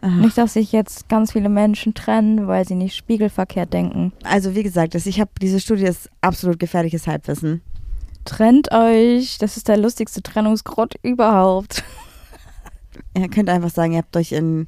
[0.02, 4.12] Ach, Nicht, dass sich jetzt ganz viele Menschen trennen, weil sie nicht spiegelverkehrt denken.
[4.22, 7.62] Also wie gesagt, ich habe diese Studie ist absolut gefährliches Halbwissen.
[8.24, 9.38] Trennt euch.
[9.38, 11.82] Das ist der lustigste Trennungsgrund überhaupt.
[13.16, 14.66] Ihr könnt einfach sagen, ihr habt euch in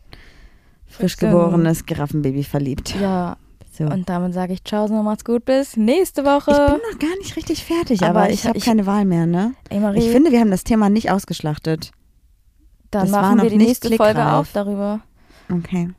[0.87, 2.95] frisch geborenes Giraffenbaby verliebt.
[3.01, 3.37] Ja,
[3.73, 3.85] So.
[3.85, 6.51] und damit sage ich Ciao, so macht's gut, bis nächste ich Woche.
[6.53, 9.27] bin noch gar nicht richtig fertig, aber, Aber ich, ich- habe ich- keine Wahl mehr,
[9.27, 9.55] ne?
[9.69, 11.91] Ey, Marie, Ich finde, wir haben das Thema nicht ausgeschlachtet.
[12.93, 15.01] dann das machen wir die nächste Folge auf darüber.
[15.53, 15.91] Okay.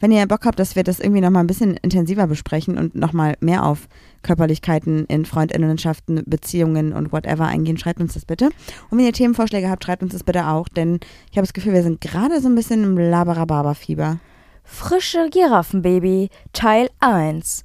[0.00, 3.36] Wenn ihr Bock habt, dass wir das irgendwie nochmal ein bisschen intensiver besprechen und nochmal
[3.40, 3.86] mehr auf
[4.22, 8.46] Körperlichkeiten in Freundinnenschaften, Beziehungen und whatever eingehen, schreibt uns das bitte.
[8.88, 11.74] Und wenn ihr Themenvorschläge habt, schreibt uns das bitte auch, denn ich habe das Gefühl,
[11.74, 14.18] wir sind gerade so ein bisschen im Labarababa-Fieber.
[14.64, 17.64] Frische Giraffenbaby Teil 1.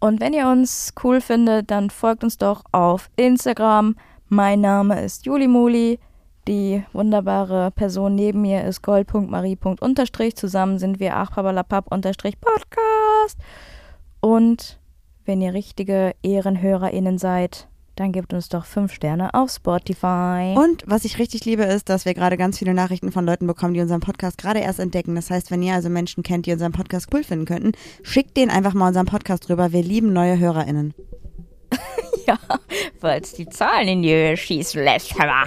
[0.00, 3.96] Und wenn ihr uns cool findet, dann folgt uns doch auf Instagram.
[4.28, 5.98] Mein Name ist Julimuli.
[6.50, 10.34] Die wunderbare Person neben mir ist gold.marie.unterstrich.
[10.34, 13.38] Zusammen sind wir achpabalapap unterstrich Podcast.
[14.18, 14.80] Und
[15.24, 20.56] wenn ihr richtige EhrenhörerInnen seid, dann gebt uns doch fünf Sterne auf Spotify.
[20.56, 23.74] Und was ich richtig liebe, ist, dass wir gerade ganz viele Nachrichten von Leuten bekommen,
[23.74, 25.14] die unseren Podcast gerade erst entdecken.
[25.14, 27.72] Das heißt, wenn ihr also Menschen kennt, die unseren Podcast cool finden könnten,
[28.02, 29.70] schickt denen einfach mal unseren Podcast rüber.
[29.70, 30.94] Wir lieben neue HörerInnen.
[32.26, 32.40] ja,
[33.00, 35.16] weil es die Zahlen in die Höhe schießen lässt.
[35.16, 35.46] Hammer.